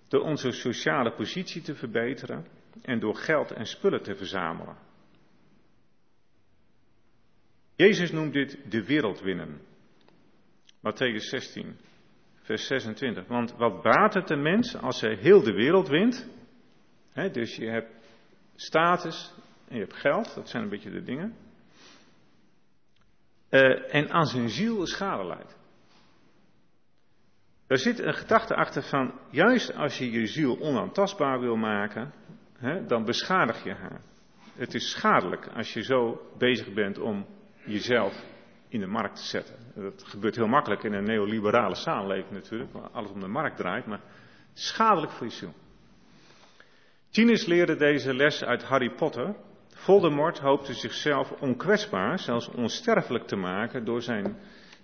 door 0.09 0.22
onze 0.22 0.50
sociale 0.50 1.12
positie 1.12 1.62
te 1.62 1.74
verbeteren 1.74 2.46
en 2.83 2.98
door 2.98 3.16
geld 3.16 3.50
en 3.50 3.66
spullen 3.66 4.02
te 4.02 4.16
verzamelen. 4.16 4.76
Jezus 7.76 8.12
noemt 8.12 8.33
dit 8.33 8.59
de 8.68 8.85
wereld 8.85 9.20
winnen. 9.20 9.74
Matthäus 10.87 11.29
16, 11.29 11.77
vers 12.42 12.66
26. 12.66 13.27
Want 13.27 13.53
wat 13.57 13.83
baat 13.83 14.14
het 14.14 14.31
een 14.31 14.42
mens 14.42 14.77
als 14.77 15.01
hij 15.01 15.14
heel 15.14 15.42
de 15.42 15.53
wereld 15.53 15.88
wint? 15.88 16.29
dus 17.33 17.57
je 17.57 17.66
hebt 17.66 17.90
status 18.55 19.33
en 19.68 19.75
je 19.75 19.81
hebt 19.81 19.96
geld, 19.96 20.35
dat 20.35 20.49
zijn 20.49 20.62
een 20.62 20.68
beetje 20.68 20.90
de 20.90 21.03
dingen. 21.03 21.37
Uh, 23.51 23.94
en 23.94 24.11
aan 24.11 24.27
zijn 24.27 24.49
ziel 24.49 24.87
schade 24.87 25.27
leidt. 25.27 25.57
Er 27.66 27.79
zit 27.79 27.99
een 27.99 28.14
gedachte 28.14 28.55
achter 28.55 28.83
van, 28.83 29.20
juist 29.31 29.75
als 29.75 29.99
je 29.99 30.11
je 30.11 30.27
ziel 30.27 30.61
onaantastbaar 30.61 31.40
wil 31.40 31.57
maken, 31.57 32.12
dan 32.87 33.05
beschadig 33.05 33.64
je 33.64 33.75
haar. 33.75 34.01
Het 34.55 34.75
is 34.75 34.90
schadelijk 34.90 35.46
als 35.46 35.72
je 35.72 35.83
zo 35.83 36.31
bezig 36.38 36.72
bent 36.72 36.99
om 36.99 37.27
jezelf 37.64 38.36
in 38.77 38.83
de 38.83 38.93
markt 38.93 39.17
te 39.17 39.23
zetten. 39.23 39.57
Dat 39.75 40.03
gebeurt 40.07 40.37
heel 40.37 40.47
makkelijk 40.47 40.83
in 40.83 40.93
een 40.93 41.05
neoliberale 41.05 41.75
samenleving 41.75 42.31
natuurlijk, 42.31 42.73
waar 42.73 42.91
alles 42.91 43.11
om 43.11 43.21
de 43.21 43.29
markt 43.29 43.57
draait, 43.57 43.87
maar 43.87 44.01
schadelijk 44.53 45.12
voor 45.12 45.27
je 45.27 45.33
ziel. 45.33 45.55
Tieners 47.11 47.47
leren 47.47 47.79
deze 47.79 48.15
les 48.15 48.45
uit 48.45 48.62
Harry 48.62 48.91
Potter. 48.91 49.35
Voldemort 49.69 50.39
hoopte 50.39 50.75
zichzelf 50.75 51.31
onkwetsbaar, 51.31 52.19
zelfs 52.19 52.49
onsterfelijk 52.49 53.27
te 53.27 53.37
maken 53.37 53.85
door 53.85 54.03
zijn 54.03 54.37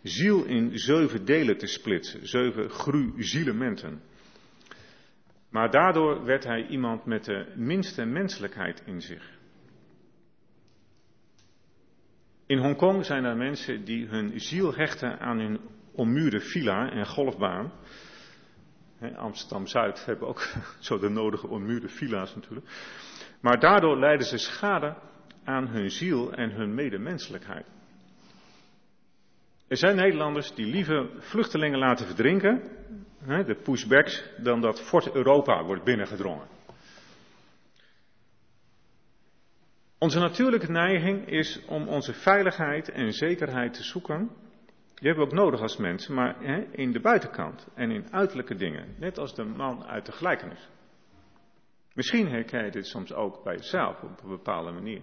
ziel 0.02 0.44
in 0.44 0.78
zeven 0.78 1.24
delen 1.24 1.58
te 1.58 1.66
splitsen, 1.66 2.28
zeven 2.28 2.70
gru-zielementen. 2.70 4.02
Maar 5.50 5.70
daardoor 5.70 6.24
werd 6.24 6.44
hij 6.44 6.66
iemand 6.66 7.04
met 7.04 7.24
de 7.24 7.52
minste 7.56 8.04
menselijkheid 8.04 8.82
in 8.86 9.00
zich. 9.00 9.40
In 12.52 12.58
Hongkong 12.58 13.04
zijn 13.04 13.24
er 13.24 13.36
mensen 13.36 13.84
die 13.84 14.06
hun 14.06 14.40
ziel 14.40 14.74
hechten 14.74 15.18
aan 15.18 15.38
hun 15.38 15.60
ommuurde 15.92 16.40
villa 16.40 16.90
en 16.90 17.06
golfbaan. 17.06 17.72
Amsterdam-Zuid 19.14 20.04
hebben 20.04 20.28
ook 20.28 20.48
zo 20.80 20.98
de 20.98 21.08
nodige 21.08 21.48
ommuurde 21.48 21.88
villa's 21.88 22.34
natuurlijk. 22.34 22.66
Maar 23.40 23.60
daardoor 23.60 23.98
lijden 23.98 24.26
ze 24.26 24.38
schade 24.38 24.96
aan 25.44 25.68
hun 25.68 25.90
ziel 25.90 26.32
en 26.32 26.50
hun 26.50 26.74
medemenselijkheid. 26.74 27.66
Er 29.68 29.76
zijn 29.76 29.96
Nederlanders 29.96 30.54
die 30.54 30.66
liever 30.66 31.08
vluchtelingen 31.18 31.78
laten 31.78 32.06
verdrinken, 32.06 32.62
de 33.26 33.60
pushbacks, 33.62 34.24
dan 34.38 34.60
dat 34.60 34.80
Fort 34.80 35.14
Europa 35.14 35.64
wordt 35.64 35.84
binnengedrongen. 35.84 36.46
Onze 40.02 40.18
natuurlijke 40.18 40.70
neiging 40.70 41.26
is 41.26 41.64
om 41.66 41.88
onze 41.88 42.12
veiligheid 42.12 42.90
en 42.90 43.12
zekerheid 43.12 43.74
te 43.74 43.82
zoeken. 43.82 44.30
Die 44.94 45.08
hebben 45.08 45.24
we 45.24 45.30
ook 45.30 45.38
nodig 45.38 45.60
als 45.60 45.76
mensen, 45.76 46.14
maar 46.14 46.36
hè, 46.40 46.64
in 46.70 46.92
de 46.92 47.00
buitenkant 47.00 47.68
en 47.74 47.90
in 47.90 48.12
uiterlijke 48.12 48.54
dingen. 48.54 48.94
Net 48.98 49.18
als 49.18 49.34
de 49.34 49.44
man 49.44 49.84
uit 49.84 50.06
de 50.06 50.12
gelijkenis. 50.12 50.68
Misschien 51.94 52.28
herken 52.28 52.64
je 52.64 52.70
dit 52.70 52.86
soms 52.86 53.12
ook 53.12 53.44
bij 53.44 53.54
jezelf 53.54 54.02
op 54.02 54.22
een 54.22 54.28
bepaalde 54.28 54.72
manier. 54.72 55.02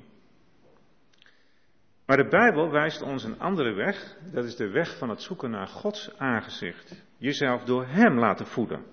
Maar 2.05 2.17
de 2.17 2.27
Bijbel 2.27 2.71
wijst 2.71 3.01
ons 3.01 3.23
een 3.23 3.39
andere 3.39 3.73
weg. 3.73 4.17
Dat 4.31 4.45
is 4.45 4.55
de 4.55 4.69
weg 4.69 4.97
van 4.97 5.09
het 5.09 5.21
zoeken 5.21 5.49
naar 5.49 5.67
Gods 5.67 6.17
aangezicht. 6.17 7.05
Jezelf 7.17 7.63
door 7.63 7.85
Hem 7.85 8.19
laten 8.19 8.45
voeden. 8.45 8.85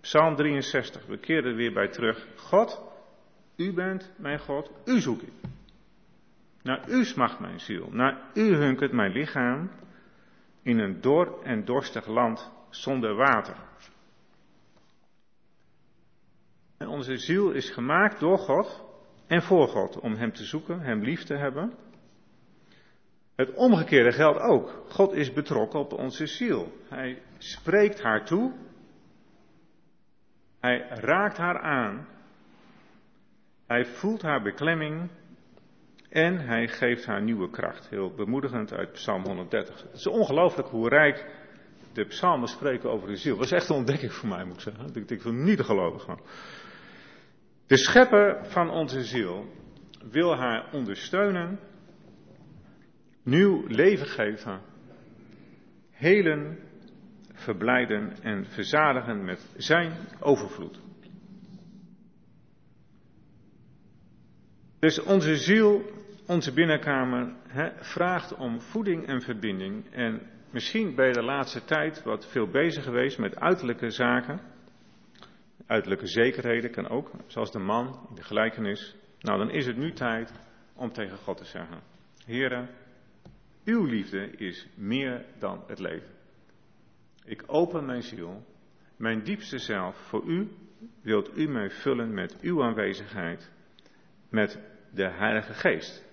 Psalm 0.00 0.36
63, 0.36 1.06
we 1.06 1.18
keren 1.18 1.50
er 1.50 1.56
weer 1.56 1.72
bij 1.72 1.88
terug. 1.88 2.26
God, 2.36 2.85
u 3.56 3.72
bent 3.72 4.12
mijn 4.16 4.38
God, 4.38 4.70
u 4.84 5.00
zoek 5.00 5.22
ik. 5.22 5.32
Naar 6.62 6.88
u 6.88 7.04
smacht 7.04 7.40
mijn 7.40 7.60
ziel, 7.60 7.88
naar 7.90 8.30
u 8.34 8.54
hunkert 8.54 8.92
mijn 8.92 9.12
lichaam 9.12 9.70
in 10.62 10.78
een 10.78 11.00
dor 11.00 11.42
en 11.42 11.64
dorstig 11.64 12.06
land 12.06 12.50
zonder 12.70 13.14
water. 13.14 13.56
En 16.76 16.88
onze 16.88 17.16
ziel 17.16 17.50
is 17.50 17.70
gemaakt 17.70 18.20
door 18.20 18.38
God 18.38 18.84
en 19.26 19.42
voor 19.42 19.68
God 19.68 20.00
om 20.00 20.14
Hem 20.14 20.32
te 20.32 20.44
zoeken, 20.44 20.80
Hem 20.80 21.02
lief 21.02 21.24
te 21.24 21.34
hebben. 21.34 21.72
Het 23.36 23.54
omgekeerde 23.54 24.12
geldt 24.12 24.38
ook. 24.38 24.84
God 24.88 25.12
is 25.12 25.32
betrokken 25.32 25.80
op 25.80 25.92
onze 25.92 26.26
ziel. 26.26 26.72
Hij 26.88 27.22
spreekt 27.38 28.02
haar 28.02 28.24
toe. 28.24 28.52
Hij 30.60 30.88
raakt 30.88 31.36
haar 31.36 31.60
aan. 31.60 32.06
Hij 33.66 33.84
voelt 33.84 34.22
haar 34.22 34.42
beklemming 34.42 35.10
en 36.08 36.38
hij 36.38 36.68
geeft 36.68 37.06
haar 37.06 37.22
nieuwe 37.22 37.50
kracht. 37.50 37.88
Heel 37.88 38.14
bemoedigend 38.14 38.72
uit 38.72 38.92
Psalm 38.92 39.22
130. 39.24 39.82
Het 39.82 39.92
is 39.92 40.06
ongelooflijk 40.06 40.68
hoe 40.68 40.88
rijk 40.88 41.26
de 41.92 42.04
psalmen 42.04 42.48
spreken 42.48 42.90
over 42.90 43.08
de 43.08 43.16
ziel. 43.16 43.36
Dat 43.36 43.50
was 43.50 43.60
echt 43.60 43.68
een 43.68 43.76
ontdekking 43.76 44.12
voor 44.12 44.28
mij, 44.28 44.44
moet 44.44 44.54
ik 44.54 44.60
zeggen. 44.60 45.06
Ik, 45.06 45.22
wil 45.22 45.32
niet 45.32 45.56
te 45.56 45.64
geloven. 45.64 46.18
De 47.66 47.76
schepper 47.76 48.44
van 48.44 48.70
onze 48.70 49.04
ziel 49.04 49.46
wil 50.10 50.36
haar 50.36 50.72
ondersteunen, 50.72 51.58
nieuw 53.22 53.66
leven 53.66 54.06
geven, 54.06 54.60
helen, 55.90 56.58
verblijden 57.32 58.22
en 58.22 58.46
verzadigen 58.46 59.24
met 59.24 59.54
zijn 59.56 59.92
overvloed. 60.20 60.85
Dus 64.78 65.02
onze 65.02 65.36
ziel, 65.36 65.82
onze 66.26 66.52
binnenkamer, 66.52 67.34
vraagt 67.80 68.34
om 68.34 68.60
voeding 68.60 69.06
en 69.06 69.20
verbinding. 69.20 69.90
En 69.90 70.22
misschien 70.50 70.94
ben 70.94 71.06
je 71.06 71.12
de 71.12 71.22
laatste 71.22 71.64
tijd 71.64 72.02
wat 72.02 72.30
veel 72.30 72.48
bezig 72.48 72.84
geweest 72.84 73.18
met 73.18 73.36
uiterlijke 73.36 73.90
zaken. 73.90 74.40
Uiterlijke 75.66 76.06
zekerheden 76.06 76.70
kan 76.70 76.88
ook, 76.88 77.10
zoals 77.26 77.52
de 77.52 77.58
man 77.58 78.06
in 78.08 78.14
de 78.14 78.22
gelijkenis. 78.22 78.96
Nou, 79.20 79.38
dan 79.38 79.50
is 79.50 79.66
het 79.66 79.76
nu 79.76 79.92
tijd 79.92 80.32
om 80.74 80.92
tegen 80.92 81.16
God 81.16 81.36
te 81.36 81.44
zeggen: 81.44 81.80
Heere, 82.24 82.68
uw 83.64 83.84
liefde 83.84 84.30
is 84.30 84.68
meer 84.74 85.24
dan 85.38 85.64
het 85.66 85.78
leven. 85.78 86.10
Ik 87.24 87.42
open 87.46 87.86
mijn 87.86 88.02
ziel, 88.02 88.44
mijn 88.96 89.22
diepste 89.22 89.58
zelf 89.58 89.96
voor 89.96 90.24
u. 90.24 90.48
Wilt 91.02 91.38
u 91.38 91.48
mij 91.48 91.70
vullen 91.70 92.14
met 92.14 92.40
uw 92.40 92.62
aanwezigheid, 92.62 93.52
met 94.30 94.60
de 94.90 95.10
Heilige 95.10 95.54
Geest. 95.54 96.04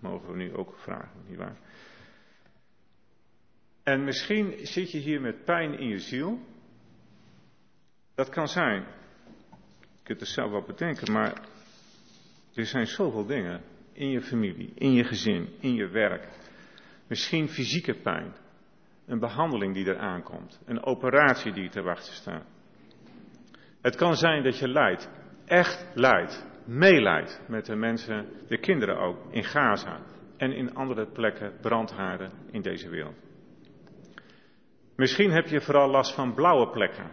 Mogen 0.00 0.30
we 0.30 0.36
nu 0.36 0.54
ook 0.54 0.78
vragen, 0.78 1.22
nietwaar? 1.26 1.56
En 3.82 4.04
misschien 4.04 4.66
zit 4.66 4.90
je 4.90 4.98
hier 4.98 5.20
met 5.20 5.44
pijn 5.44 5.78
in 5.78 5.88
je 5.88 5.98
ziel. 5.98 6.40
Dat 8.14 8.28
kan 8.28 8.48
zijn. 8.48 8.86
Je 9.80 10.02
kunt 10.02 10.20
het 10.20 10.28
zelf 10.28 10.50
wel 10.50 10.62
bedenken, 10.62 11.12
maar 11.12 11.32
er 12.54 12.66
zijn 12.66 12.86
zoveel 12.86 13.26
dingen 13.26 13.62
in 13.92 14.10
je 14.10 14.20
familie, 14.20 14.72
in 14.74 14.92
je 14.92 15.04
gezin, 15.04 15.48
in 15.60 15.74
je 15.74 15.88
werk. 15.88 16.28
Misschien 17.06 17.48
fysieke 17.48 17.94
pijn, 17.94 18.34
een 19.06 19.18
behandeling 19.18 19.74
die 19.74 19.86
er 19.86 19.98
aankomt, 19.98 20.60
een 20.64 20.82
operatie 20.82 21.52
die 21.52 21.68
te 21.68 21.82
wachten 21.82 22.12
staat. 22.12 22.46
Het 23.80 23.96
kan 23.96 24.16
zijn 24.16 24.42
dat 24.42 24.58
je 24.58 24.68
lijdt, 24.68 25.10
echt 25.44 25.86
lijdt 25.94 26.46
meelijdt 26.68 27.40
met 27.46 27.66
de 27.66 27.76
mensen, 27.76 28.26
de 28.46 28.58
kinderen 28.58 28.98
ook, 28.98 29.16
in 29.30 29.44
Gaza 29.44 30.00
en 30.36 30.52
in 30.52 30.74
andere 30.74 31.06
plekken 31.06 31.52
brandhaarden 31.60 32.30
in 32.50 32.62
deze 32.62 32.88
wereld. 32.88 33.16
Misschien 34.96 35.30
heb 35.30 35.46
je 35.46 35.60
vooral 35.60 35.90
last 35.90 36.14
van 36.14 36.34
blauwe 36.34 36.70
plekken. 36.70 37.10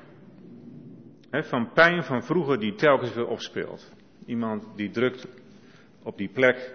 van 1.29 1.71
pijn 1.73 2.03
van 2.03 2.23
vroeger 2.23 2.59
die 2.59 2.75
telkens 2.75 3.13
weer 3.13 3.27
opspeelt. 3.27 3.93
Iemand 4.25 4.67
die 4.75 4.89
drukt 4.89 5.27
op 6.03 6.17
die 6.17 6.29
plek 6.29 6.73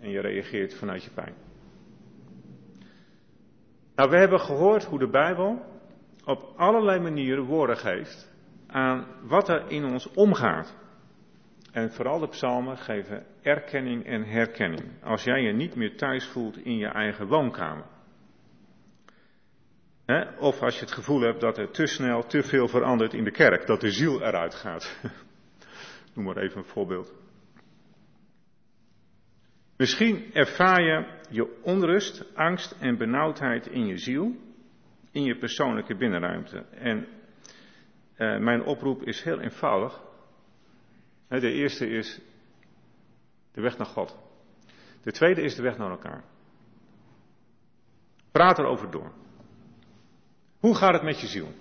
en 0.00 0.10
je 0.10 0.20
reageert 0.20 0.74
vanuit 0.74 1.04
je 1.04 1.10
pijn. 1.10 1.34
Nou, 3.94 4.10
we 4.10 4.16
hebben 4.16 4.40
gehoord 4.40 4.84
hoe 4.84 4.98
de 4.98 5.10
Bijbel 5.10 5.62
op 6.24 6.52
allerlei 6.56 7.00
manieren 7.00 7.44
woorden 7.44 7.76
geeft 7.76 8.32
aan 8.66 9.06
wat 9.22 9.48
er 9.48 9.70
in 9.70 9.84
ons 9.84 10.10
omgaat. 10.10 10.74
En 11.72 11.92
vooral 11.92 12.18
de 12.18 12.28
psalmen 12.28 12.78
geven 12.78 13.26
erkenning 13.42 14.04
en 14.04 14.24
herkenning. 14.24 15.02
Als 15.02 15.24
jij 15.24 15.42
je 15.42 15.52
niet 15.52 15.74
meer 15.74 15.96
thuis 15.96 16.26
voelt 16.26 16.56
in 16.56 16.76
je 16.76 16.86
eigen 16.86 17.26
woonkamer. 17.26 17.84
of 20.38 20.62
als 20.62 20.74
je 20.74 20.80
het 20.80 20.92
gevoel 20.92 21.20
hebt 21.20 21.40
dat 21.40 21.58
er 21.58 21.70
te 21.70 21.86
snel 21.86 22.26
te 22.26 22.42
veel 22.42 22.68
verandert 22.68 23.14
in 23.14 23.24
de 23.24 23.30
kerk, 23.30 23.66
dat 23.66 23.80
de 23.80 23.90
ziel 23.90 24.22
eruit 24.22 24.54
gaat. 24.54 25.00
Noem 26.14 26.24
maar 26.24 26.36
even 26.36 26.58
een 26.58 26.64
voorbeeld. 26.64 27.12
Misschien 29.76 30.32
ervaar 30.32 30.82
je 30.82 31.06
je 31.28 31.60
onrust, 31.62 32.34
angst 32.34 32.76
en 32.80 32.96
benauwdheid 32.96 33.66
in 33.66 33.86
je 33.86 33.96
ziel, 33.96 34.36
in 35.10 35.22
je 35.22 35.38
persoonlijke 35.38 35.96
binnenruimte. 35.96 36.64
En 36.70 37.06
uh, 38.18 38.38
mijn 38.38 38.64
oproep 38.64 39.02
is 39.02 39.22
heel 39.22 39.40
eenvoudig. 39.40 40.11
De 41.40 41.52
eerste 41.52 41.88
is 41.88 42.20
de 43.52 43.60
weg 43.60 43.78
naar 43.78 43.86
God. 43.86 44.18
De 45.02 45.12
tweede 45.12 45.42
is 45.42 45.54
de 45.54 45.62
weg 45.62 45.78
naar 45.78 45.90
elkaar. 45.90 46.24
Praat 48.32 48.58
erover 48.58 48.90
door. 48.90 49.12
Hoe 50.58 50.74
gaat 50.74 50.92
het 50.92 51.02
met 51.02 51.20
je 51.20 51.26
ziel? 51.26 51.52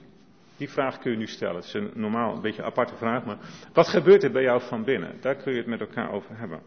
Die 0.57 0.69
vraag 0.69 0.99
kun 0.99 1.11
je 1.11 1.17
nu 1.17 1.27
stellen. 1.27 1.55
Het 1.55 1.65
is 1.65 1.73
een 1.73 1.91
normaal 1.93 2.35
een 2.35 2.41
beetje 2.41 2.63
aparte 2.63 2.95
vraag, 2.95 3.25
maar 3.25 3.37
wat 3.73 3.87
gebeurt 3.87 4.23
er 4.23 4.31
bij 4.31 4.43
jou 4.43 4.61
van 4.61 4.83
binnen? 4.83 5.21
Daar 5.21 5.35
kun 5.35 5.51
je 5.51 5.57
het 5.57 5.67
met 5.67 5.79
elkaar 5.79 6.11
over 6.11 6.37
hebben. 6.37 6.61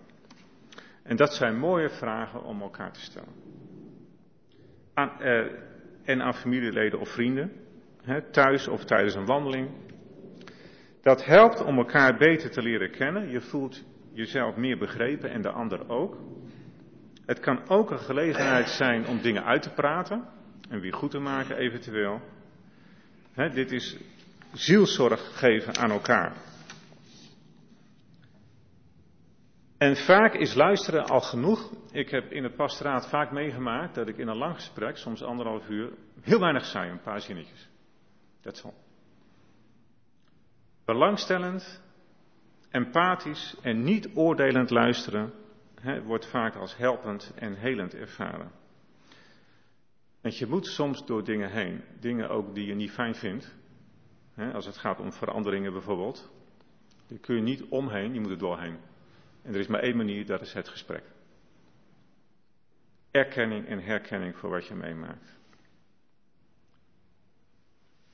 En 1.03 1.17
dat 1.17 1.35
zijn 1.35 1.59
mooie 1.59 1.91
vragen 1.91 2.43
om 2.45 2.61
elkaar 2.63 2.93
te 2.93 3.01
stellen. 3.01 3.33
Aan, 4.95 5.21
eh, 5.21 5.47
en 6.05 6.23
aan 6.23 6.35
familieleden 6.35 7.01
of 7.01 7.09
vrienden, 7.09 7.53
hè, 8.03 8.31
thuis 8.31 8.69
of 8.69 8.85
tijdens 8.85 9.15
een 9.15 9.27
wandeling. 9.27 9.71
Dat 11.05 11.25
helpt 11.25 11.65
om 11.65 11.79
elkaar 11.79 12.17
beter 12.17 12.51
te 12.51 12.63
leren 12.63 12.91
kennen. 12.91 13.31
Je 13.31 13.41
voelt 13.41 13.85
jezelf 14.13 14.57
meer 14.57 14.79
begrepen 14.79 15.31
en 15.31 15.43
de 15.43 15.51
ander 15.51 15.89
ook. 15.89 16.19
Het 17.27 17.41
kan 17.41 17.69
ook 17.69 17.91
een 17.91 17.99
gelegenheid 17.99 18.69
zijn 18.69 19.07
om 19.07 19.23
dingen 19.23 19.45
uit 19.45 19.63
te 19.63 19.71
praten 19.71 20.29
en 20.69 20.81
weer 20.81 20.95
goed 20.95 21.11
te 21.11 21.19
maken 21.19 21.57
eventueel. 21.57 22.21
dit 23.35 23.73
is 23.73 23.97
zielzorg 24.53 25.39
geven 25.39 25.77
aan 25.77 25.91
elkaar. 25.91 26.37
En 29.79 29.97
vaak 29.97 30.35
is 30.35 30.55
luisteren 30.55 31.05
al 31.05 31.21
genoeg. 31.21 31.73
Ik 31.93 32.11
heb 32.11 32.33
in 32.33 32.43
het 32.43 32.57
pastoraat 32.57 33.09
vaak 33.09 33.31
meegemaakt 33.33 33.95
dat 33.95 34.09
ik 34.09 34.17
in 34.17 34.29
een 34.29 34.37
lang 34.37 34.55
gesprek, 34.55 34.97
soms 34.97 35.23
anderhalf 35.23 35.69
uur, 35.69 35.91
heel 36.21 36.41
weinig 36.41 36.65
zei, 36.65 36.91
een 36.91 37.01
paar 37.01 37.21
zinnetjes. 37.21 37.69
Dat 38.43 38.57
zal. 38.57 38.84
Belangstellend, 40.85 41.83
empathisch 42.71 43.57
en 43.63 43.83
niet 43.83 44.09
oordelend 44.15 44.71
luisteren 44.71 45.33
wordt 46.05 46.27
vaak 46.27 46.55
als 46.55 46.77
helpend 46.77 47.33
en 47.35 47.55
helend 47.55 47.95
ervaren. 47.95 48.51
Want 50.21 50.37
je 50.37 50.47
moet 50.47 50.67
soms 50.67 51.07
door 51.07 51.25
dingen 51.25 51.51
heen, 51.51 51.85
dingen 52.01 52.29
ook 52.29 52.55
die 52.55 52.67
je 52.67 52.75
niet 52.75 52.91
fijn 52.91 53.15
vindt. 53.15 53.55
als 54.53 54.67
het 54.67 54.77
gaat 54.77 55.01
om 55.01 55.13
veranderingen 55.13 55.73
bijvoorbeeld. 55.73 56.33
Daar 57.07 57.19
kun 57.19 57.37
je 57.37 57.43
niet 57.43 57.63
omheen, 57.63 58.15
je 58.15 58.21
moet 58.21 58.31
er 58.31 58.39
doorheen. 58.39 58.77
En 59.43 59.55
er 59.55 59.61
is 59.61 59.67
maar 59.67 59.81
één 59.81 59.97
manier, 59.97 60.27
dat 60.27 60.41
is 60.41 60.53
het 60.53 60.69
gesprek. 60.69 61.03
Erkenning 63.11 63.67
en 63.67 63.81
herkenning 63.81 64.37
voor 64.37 64.51
wat 64.51 64.67
je 64.67 64.75
meemaakt. 64.75 65.39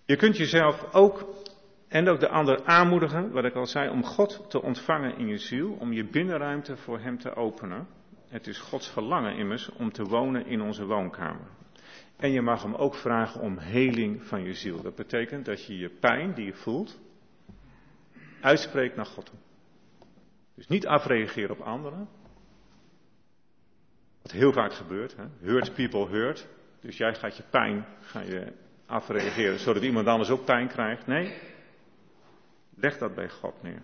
Je 0.05 0.17
kunt 0.17 0.37
jezelf 0.37 0.95
ook 0.95 1.43
en 1.91 2.09
ook 2.09 2.21
de 2.21 2.29
ander 2.29 2.65
aanmoedigen, 2.65 3.31
wat 3.31 3.45
ik 3.45 3.55
al 3.55 3.67
zei, 3.67 3.91
om 3.91 4.05
God 4.05 4.51
te 4.51 4.63
ontvangen 4.63 5.17
in 5.17 5.27
je 5.27 5.39
ziel, 5.39 5.73
om 5.73 5.93
je 5.93 6.05
binnenruimte 6.05 6.77
voor 6.77 6.99
Hem 6.99 7.19
te 7.19 7.35
openen. 7.35 7.87
Het 8.29 8.47
is 8.47 8.59
Gods 8.59 8.91
verlangen 8.91 9.37
immers 9.37 9.71
om 9.71 9.93
te 9.93 10.05
wonen 10.05 10.47
in 10.47 10.61
onze 10.61 10.85
woonkamer. 10.85 11.47
En 12.17 12.31
je 12.31 12.43
mag 12.43 12.63
Hem 12.63 12.75
ook 12.75 12.95
vragen 12.95 13.41
om 13.41 13.59
heling 13.59 14.23
van 14.25 14.43
je 14.43 14.55
ziel. 14.55 14.83
Dat 14.83 14.95
betekent 14.95 15.45
dat 15.45 15.65
je 15.65 15.79
je 15.79 15.89
pijn 15.89 16.35
die 16.35 16.45
je 16.45 16.55
voelt, 16.55 17.01
uitspreekt 18.41 18.97
naar 18.97 19.07
God. 19.07 19.33
Dus 20.55 20.67
niet 20.67 20.87
afreageren 20.87 21.51
op 21.51 21.61
anderen. 21.61 22.09
Wat 24.23 24.33
heel 24.33 24.53
vaak 24.53 24.73
gebeurt. 24.73 25.17
Hè? 25.17 25.25
Hurt 25.41 25.75
people 25.75 26.07
hurt. 26.07 26.49
Dus 26.81 26.97
jij 26.97 27.15
gaat 27.15 27.37
je 27.37 27.45
pijn 27.51 27.87
ga 28.01 28.21
je 28.21 28.53
afreageren 28.87 29.59
zodat 29.59 29.83
iemand 29.83 30.07
anders 30.07 30.31
ook 30.31 30.45
pijn 30.45 30.69
krijgt. 30.69 31.07
Nee, 31.07 31.50
leg 32.81 32.99
dat 32.99 33.15
bij 33.15 33.29
God 33.29 33.63
neer. 33.63 33.83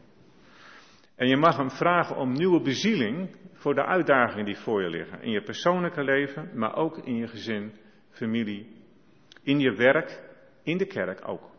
En 1.16 1.28
je 1.28 1.36
mag 1.36 1.56
hem 1.56 1.70
vragen 1.70 2.16
om 2.16 2.32
nieuwe 2.32 2.60
bezieling 2.60 3.36
voor 3.52 3.74
de 3.74 3.84
uitdagingen 3.84 4.44
die 4.44 4.56
voor 4.56 4.82
je 4.82 4.90
liggen. 4.90 5.22
In 5.22 5.30
je 5.30 5.42
persoonlijke 5.42 6.04
leven, 6.04 6.50
maar 6.54 6.76
ook 6.76 6.98
in 6.98 7.16
je 7.16 7.26
gezin, 7.26 7.72
familie, 8.10 8.76
in 9.42 9.58
je 9.58 9.72
werk, 9.74 10.22
in 10.62 10.78
de 10.78 10.86
kerk 10.86 11.28
ook. 11.28 11.50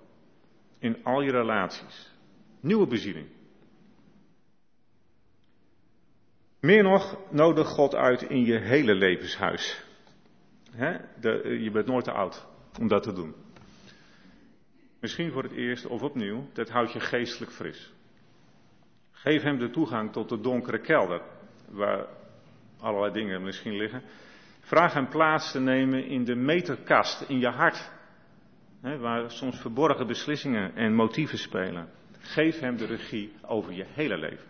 In 0.79 1.03
al 1.03 1.21
je 1.21 1.31
relaties. 1.31 2.15
Nieuwe 2.61 2.87
bezieling. 2.87 3.27
Meer 6.59 6.83
nog, 6.83 7.31
nodig 7.31 7.67
God 7.67 7.95
uit 7.95 8.21
in 8.21 8.45
je 8.45 8.59
hele 8.59 8.95
levenshuis. 8.95 9.83
je 11.43 11.69
bent 11.73 11.85
nooit 11.85 12.03
te 12.03 12.11
oud 12.11 12.47
om 12.79 12.87
dat 12.87 13.03
te 13.03 13.13
doen. 13.13 13.46
Misschien 15.07 15.31
voor 15.31 15.43
het 15.43 15.51
eerst 15.51 15.85
of 15.85 16.01
opnieuw, 16.01 16.49
dat 16.53 16.69
houdt 16.69 16.93
je 16.93 16.99
geestelijk 16.99 17.51
fris. 17.51 17.93
Geef 19.11 19.41
hem 19.41 19.57
de 19.57 19.69
toegang 19.69 20.11
tot 20.11 20.29
de 20.29 20.39
donkere 20.39 20.79
kelder, 20.79 21.21
waar 21.69 22.05
allerlei 22.79 23.13
dingen 23.13 23.43
misschien 23.43 23.77
liggen. 23.77 24.01
Vraag 24.59 24.93
hem 24.93 25.07
plaats 25.07 25.51
te 25.51 25.59
nemen 25.59 26.05
in 26.05 26.23
de 26.23 26.35
meterkast, 26.35 27.21
in 27.29 27.39
je 27.39 27.47
hart, 27.47 27.91
waar 28.81 29.31
soms 29.31 29.61
verborgen 29.61 30.07
beslissingen 30.07 30.75
en 30.75 30.93
motieven 30.93 31.37
spelen. 31.37 31.89
Geef 32.19 32.59
hem 32.59 32.77
de 32.77 32.85
regie 32.85 33.33
over 33.41 33.73
je 33.73 33.85
hele 33.87 34.17
leven. 34.17 34.45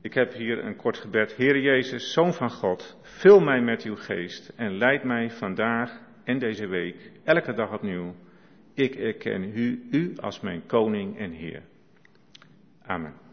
Ik 0.00 0.14
heb 0.14 0.32
hier 0.32 0.64
een 0.64 0.76
kort 0.76 0.98
gebed. 0.98 1.32
Heer 1.32 1.60
Jezus, 1.60 2.12
Zoon 2.12 2.32
van 2.32 2.50
God, 2.50 2.98
vul 3.02 3.40
mij 3.40 3.60
met 3.60 3.82
uw 3.82 3.96
geest 3.96 4.48
en 4.56 4.76
leid 4.78 5.04
mij 5.04 5.30
vandaag 5.30 6.00
en 6.24 6.38
deze 6.38 6.66
week, 6.66 7.10
elke 7.24 7.52
dag 7.52 7.72
opnieuw. 7.72 8.14
Ik 8.76 8.94
erken 8.94 9.42
u, 9.54 9.86
u 9.90 10.12
als 10.16 10.40
mijn 10.40 10.66
koning 10.66 11.18
en 11.18 11.30
Heer. 11.30 11.62
Amen. 12.86 13.25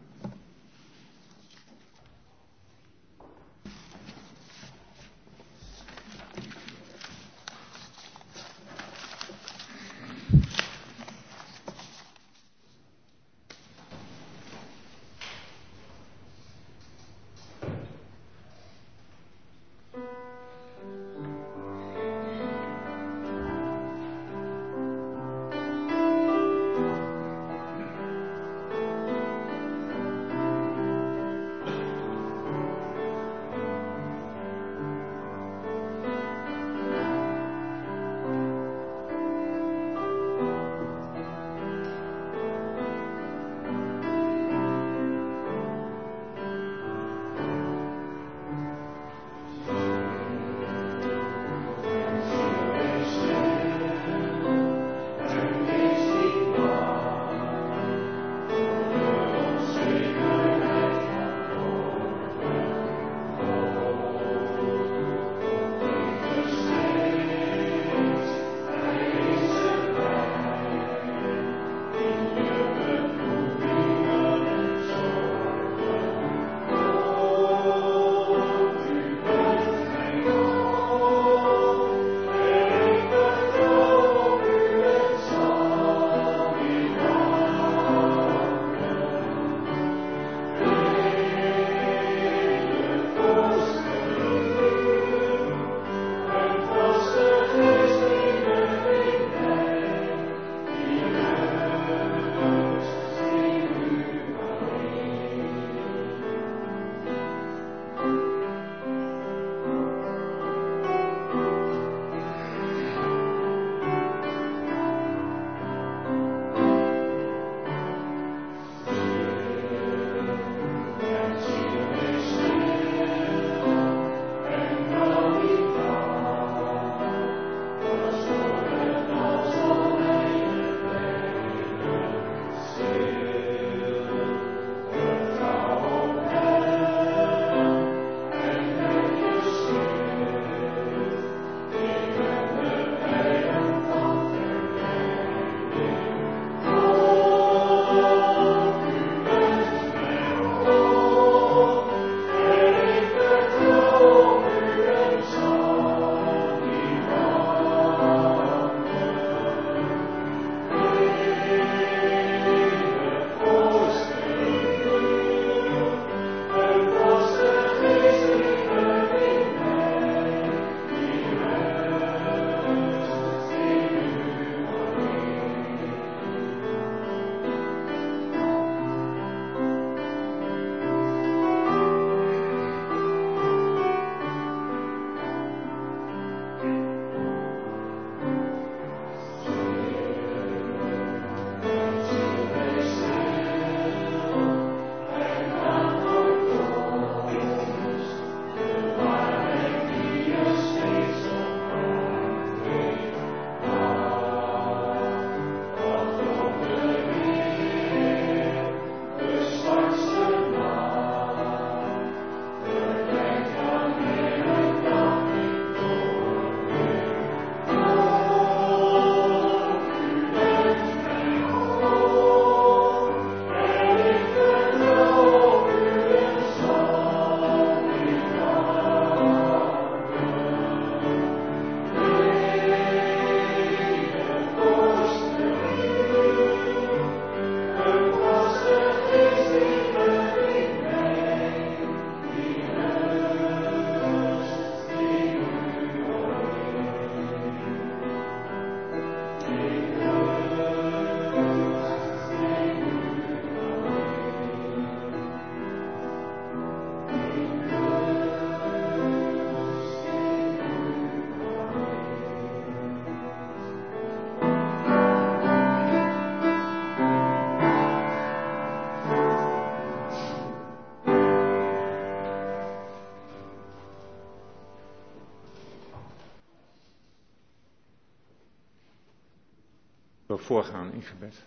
Voorgaan 280.38 280.92
in 280.92 281.02
gebed. 281.02 281.46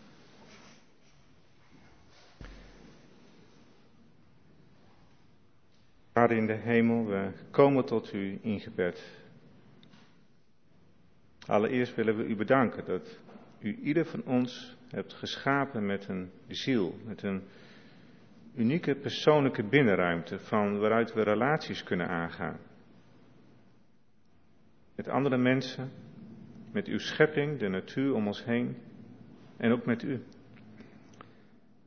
Vader 6.14 6.38
in 6.38 6.48
de 6.48 6.54
hemel, 6.54 7.06
we 7.06 7.32
komen 7.52 7.86
tot 7.86 8.14
u 8.14 8.40
in 8.42 8.60
gebed. 8.60 9.26
Allereerst 11.46 11.96
willen 11.96 12.18
we 12.18 12.24
u 12.24 12.36
bedanken 12.36 12.86
dat 12.86 13.20
u 13.60 13.76
ieder 13.76 14.06
van 14.06 14.24
ons 14.24 14.78
hebt 14.90 15.14
geschapen 15.14 15.86
met 15.86 16.08
een 16.08 16.32
ziel, 16.48 16.96
met 17.06 17.24
een 17.24 17.44
unieke 18.56 18.96
persoonlijke 18.96 19.64
binnenruimte 19.64 20.40
van 20.40 20.80
waaruit 20.80 21.14
we 21.14 21.22
relaties 21.22 21.84
kunnen 21.84 22.08
aangaan. 22.08 22.60
Met 24.96 25.08
andere 25.08 25.38
mensen, 25.38 25.92
met 26.78 26.88
uw 26.88 26.99
schepping, 26.99 27.59
de 27.59 27.67
natuur 27.67 28.13
om 28.13 28.28
ons 28.28 28.45
heen 28.45 28.78
en 29.57 29.71
ook 29.71 29.86
met 29.86 30.03
u. 30.03 30.23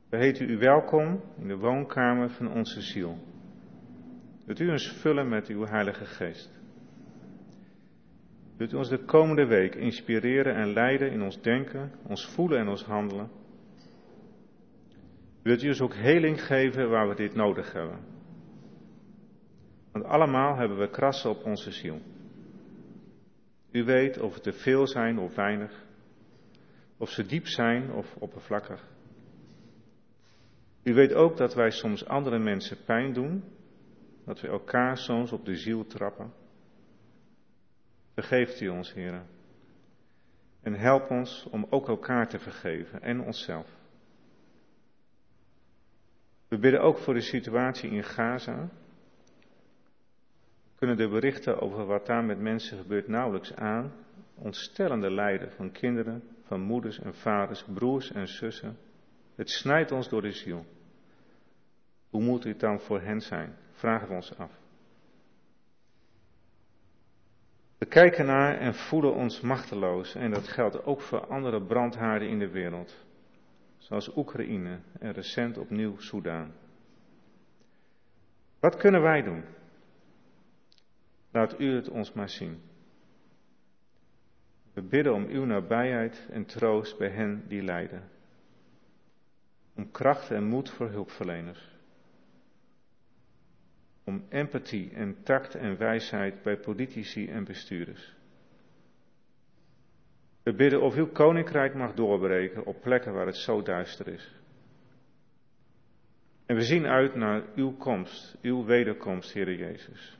We 0.09 0.17
heten 0.17 0.49
u 0.49 0.57
welkom 0.57 1.21
in 1.37 1.47
de 1.47 1.57
woonkamer 1.57 2.29
van 2.29 2.51
onze 2.51 2.81
ziel. 2.81 3.17
Wilt 4.45 4.59
u 4.59 4.69
ons 4.69 4.91
vullen 4.91 5.29
met 5.29 5.47
uw 5.47 5.65
Heilige 5.65 6.05
Geest? 6.05 6.59
Wilt 8.57 8.73
u 8.73 8.75
ons 8.75 8.89
de 8.89 9.05
komende 9.05 9.45
week 9.45 9.75
inspireren 9.75 10.55
en 10.55 10.73
leiden 10.73 11.11
in 11.11 11.21
ons 11.21 11.41
denken, 11.41 11.91
ons 12.07 12.25
voelen 12.25 12.59
en 12.59 12.67
ons 12.67 12.83
handelen? 12.83 13.29
Wilt 15.41 15.63
u 15.63 15.67
ons 15.67 15.81
ook 15.81 15.95
heling 15.95 16.45
geven 16.45 16.89
waar 16.89 17.09
we 17.09 17.15
dit 17.15 17.35
nodig 17.35 17.73
hebben? 17.73 17.99
Want 19.91 20.05
allemaal 20.05 20.55
hebben 20.55 20.77
we 20.77 20.89
krassen 20.89 21.29
op 21.29 21.45
onze 21.45 21.71
ziel. 21.71 22.01
U 23.71 23.83
weet 23.83 24.19
of 24.19 24.33
het 24.33 24.43
te 24.43 24.53
veel 24.53 24.87
zijn 24.87 25.19
of 25.19 25.35
weinig, 25.35 25.85
of 26.97 27.09
ze 27.09 27.25
diep 27.25 27.47
zijn 27.47 27.93
of 27.93 28.15
oppervlakkig. 28.15 28.89
U 30.83 30.93
weet 30.93 31.13
ook 31.13 31.37
dat 31.37 31.53
wij 31.53 31.71
soms 31.71 32.05
andere 32.05 32.39
mensen 32.39 32.83
pijn 32.85 33.13
doen, 33.13 33.43
dat 34.25 34.41
we 34.41 34.47
elkaar 34.47 34.97
soms 34.97 35.31
op 35.31 35.45
de 35.45 35.55
ziel 35.55 35.85
trappen. 35.85 36.33
Vergeeft 38.13 38.61
u 38.61 38.67
ons, 38.67 38.93
heren. 38.93 39.27
En 40.61 40.73
help 40.73 41.09
ons 41.09 41.47
om 41.51 41.67
ook 41.69 41.87
elkaar 41.87 42.27
te 42.27 42.39
vergeven 42.39 43.01
en 43.01 43.21
onszelf. 43.21 43.79
We 46.47 46.57
bidden 46.57 46.81
ook 46.81 46.97
voor 46.97 47.13
de 47.13 47.21
situatie 47.21 47.89
in 47.89 48.03
Gaza. 48.03 48.69
Kunnen 50.81 50.99
de 50.99 51.09
berichten 51.09 51.59
over 51.59 51.85
wat 51.85 52.05
daar 52.05 52.23
met 52.23 52.39
mensen 52.39 52.77
gebeurt 52.77 53.07
nauwelijks 53.07 53.55
aan. 53.55 53.93
Ontstellende 54.35 55.11
lijden 55.11 55.51
van 55.51 55.71
kinderen, 55.71 56.23
van 56.43 56.61
moeders 56.61 56.99
en 56.99 57.15
vaders, 57.15 57.65
broers 57.73 58.11
en 58.11 58.27
zussen. 58.27 58.77
Het 59.35 59.49
snijdt 59.49 59.91
ons 59.91 60.09
door 60.09 60.21
de 60.21 60.31
ziel. 60.31 60.65
Hoe 62.09 62.21
moet 62.21 62.43
het 62.43 62.59
dan 62.59 62.79
voor 62.79 63.01
hen 63.01 63.21
zijn? 63.21 63.55
Vragen 63.71 64.07
we 64.07 64.13
ons 64.13 64.37
af. 64.37 64.51
We 67.77 67.85
kijken 67.85 68.25
naar 68.25 68.57
en 68.57 68.73
voelen 68.73 69.13
ons 69.13 69.41
machteloos 69.41 70.15
en 70.15 70.31
dat 70.31 70.47
geldt 70.47 70.85
ook 70.85 71.01
voor 71.01 71.27
andere 71.27 71.61
brandhaarden 71.61 72.27
in 72.27 72.39
de 72.39 72.49
wereld, 72.49 73.05
zoals 73.77 74.15
Oekraïne 74.15 74.79
en 74.99 75.11
recent 75.11 75.57
opnieuw 75.57 75.99
Soudaan. 75.99 76.53
Wat 78.59 78.75
kunnen 78.75 79.01
wij 79.01 79.21
doen? 79.21 79.43
Laat 81.31 81.59
u 81.59 81.75
het 81.75 81.89
ons 81.89 82.13
maar 82.13 82.29
zien. 82.29 82.61
We 84.73 84.81
bidden 84.81 85.13
om 85.13 85.25
uw 85.25 85.45
nabijheid 85.45 86.27
en 86.29 86.45
troost 86.45 86.97
bij 86.97 87.09
hen 87.09 87.43
die 87.47 87.61
lijden. 87.61 88.09
Om 89.75 89.91
kracht 89.91 90.31
en 90.31 90.43
moed 90.43 90.69
voor 90.69 90.89
hulpverleners 90.89 91.71
om 94.03 94.25
empathie 94.29 94.91
en 94.93 95.23
tact 95.23 95.55
en 95.55 95.77
wijsheid 95.77 96.41
bij 96.41 96.57
politici 96.57 97.27
en 97.27 97.43
bestuurders. 97.43 98.13
We 100.43 100.53
bidden 100.53 100.81
of 100.81 100.95
uw 100.95 101.07
koninkrijk 101.07 101.73
mag 101.75 101.93
doorbreken 101.93 102.65
op 102.65 102.81
plekken 102.81 103.13
waar 103.13 103.25
het 103.25 103.35
zo 103.35 103.61
duister 103.61 104.07
is. 104.07 104.31
En 106.45 106.55
we 106.55 106.61
zien 106.61 106.85
uit 106.85 107.15
naar 107.15 107.43
uw 107.55 107.71
komst, 107.77 108.37
uw 108.41 108.65
wederkomst, 108.65 109.31
Heer 109.31 109.53
Jezus. 109.53 110.19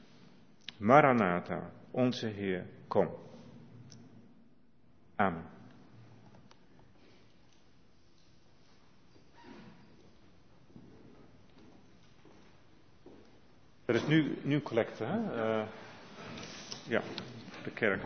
Maranatha, 0.82 1.72
onze 1.92 2.28
Heer, 2.28 2.66
kom. 2.88 3.10
Amen. 5.16 5.44
Er 13.86 13.96
is 13.96 14.08
nu, 14.08 14.38
nu 14.42 14.62
collecte, 14.62 15.04
hè? 15.04 15.18
Uh, 15.20 15.68
ja, 16.88 17.02
de 17.64 17.72
kerk. 17.72 18.02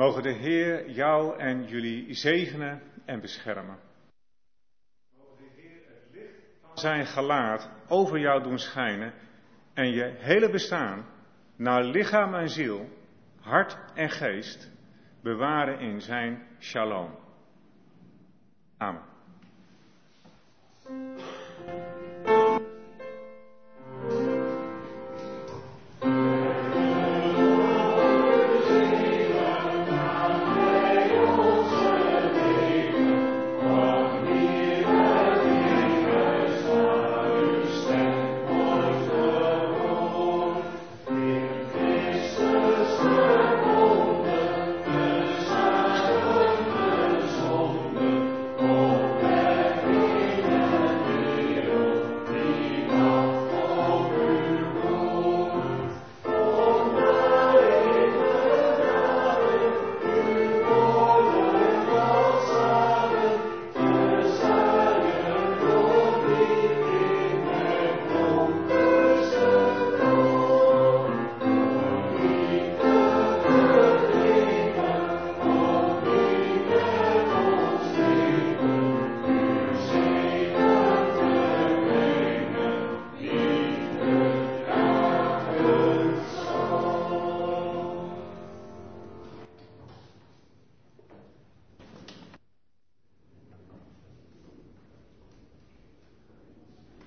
Mogen 0.00 0.22
de 0.22 0.32
Heer 0.32 0.90
jou 0.90 1.38
en 1.38 1.64
jullie 1.64 2.14
zegenen 2.14 2.82
en 3.04 3.20
beschermen. 3.20 3.78
Mogen 5.18 5.36
de 5.36 5.60
Heer 5.60 5.80
het 5.86 6.12
licht 6.12 6.56
van 6.60 6.78
zijn 6.78 7.06
gelaat 7.06 7.70
over 7.88 8.18
jou 8.18 8.42
doen 8.42 8.58
schijnen 8.58 9.12
en 9.74 9.90
je 9.90 10.14
hele 10.18 10.50
bestaan 10.50 11.06
naar 11.56 11.84
lichaam 11.84 12.34
en 12.34 12.48
ziel, 12.48 12.88
hart 13.40 13.78
en 13.94 14.10
geest 14.10 14.70
bewaren 15.22 15.78
in 15.78 16.00
zijn 16.00 16.46
shalom. 16.58 17.18
Amen. 18.76 19.09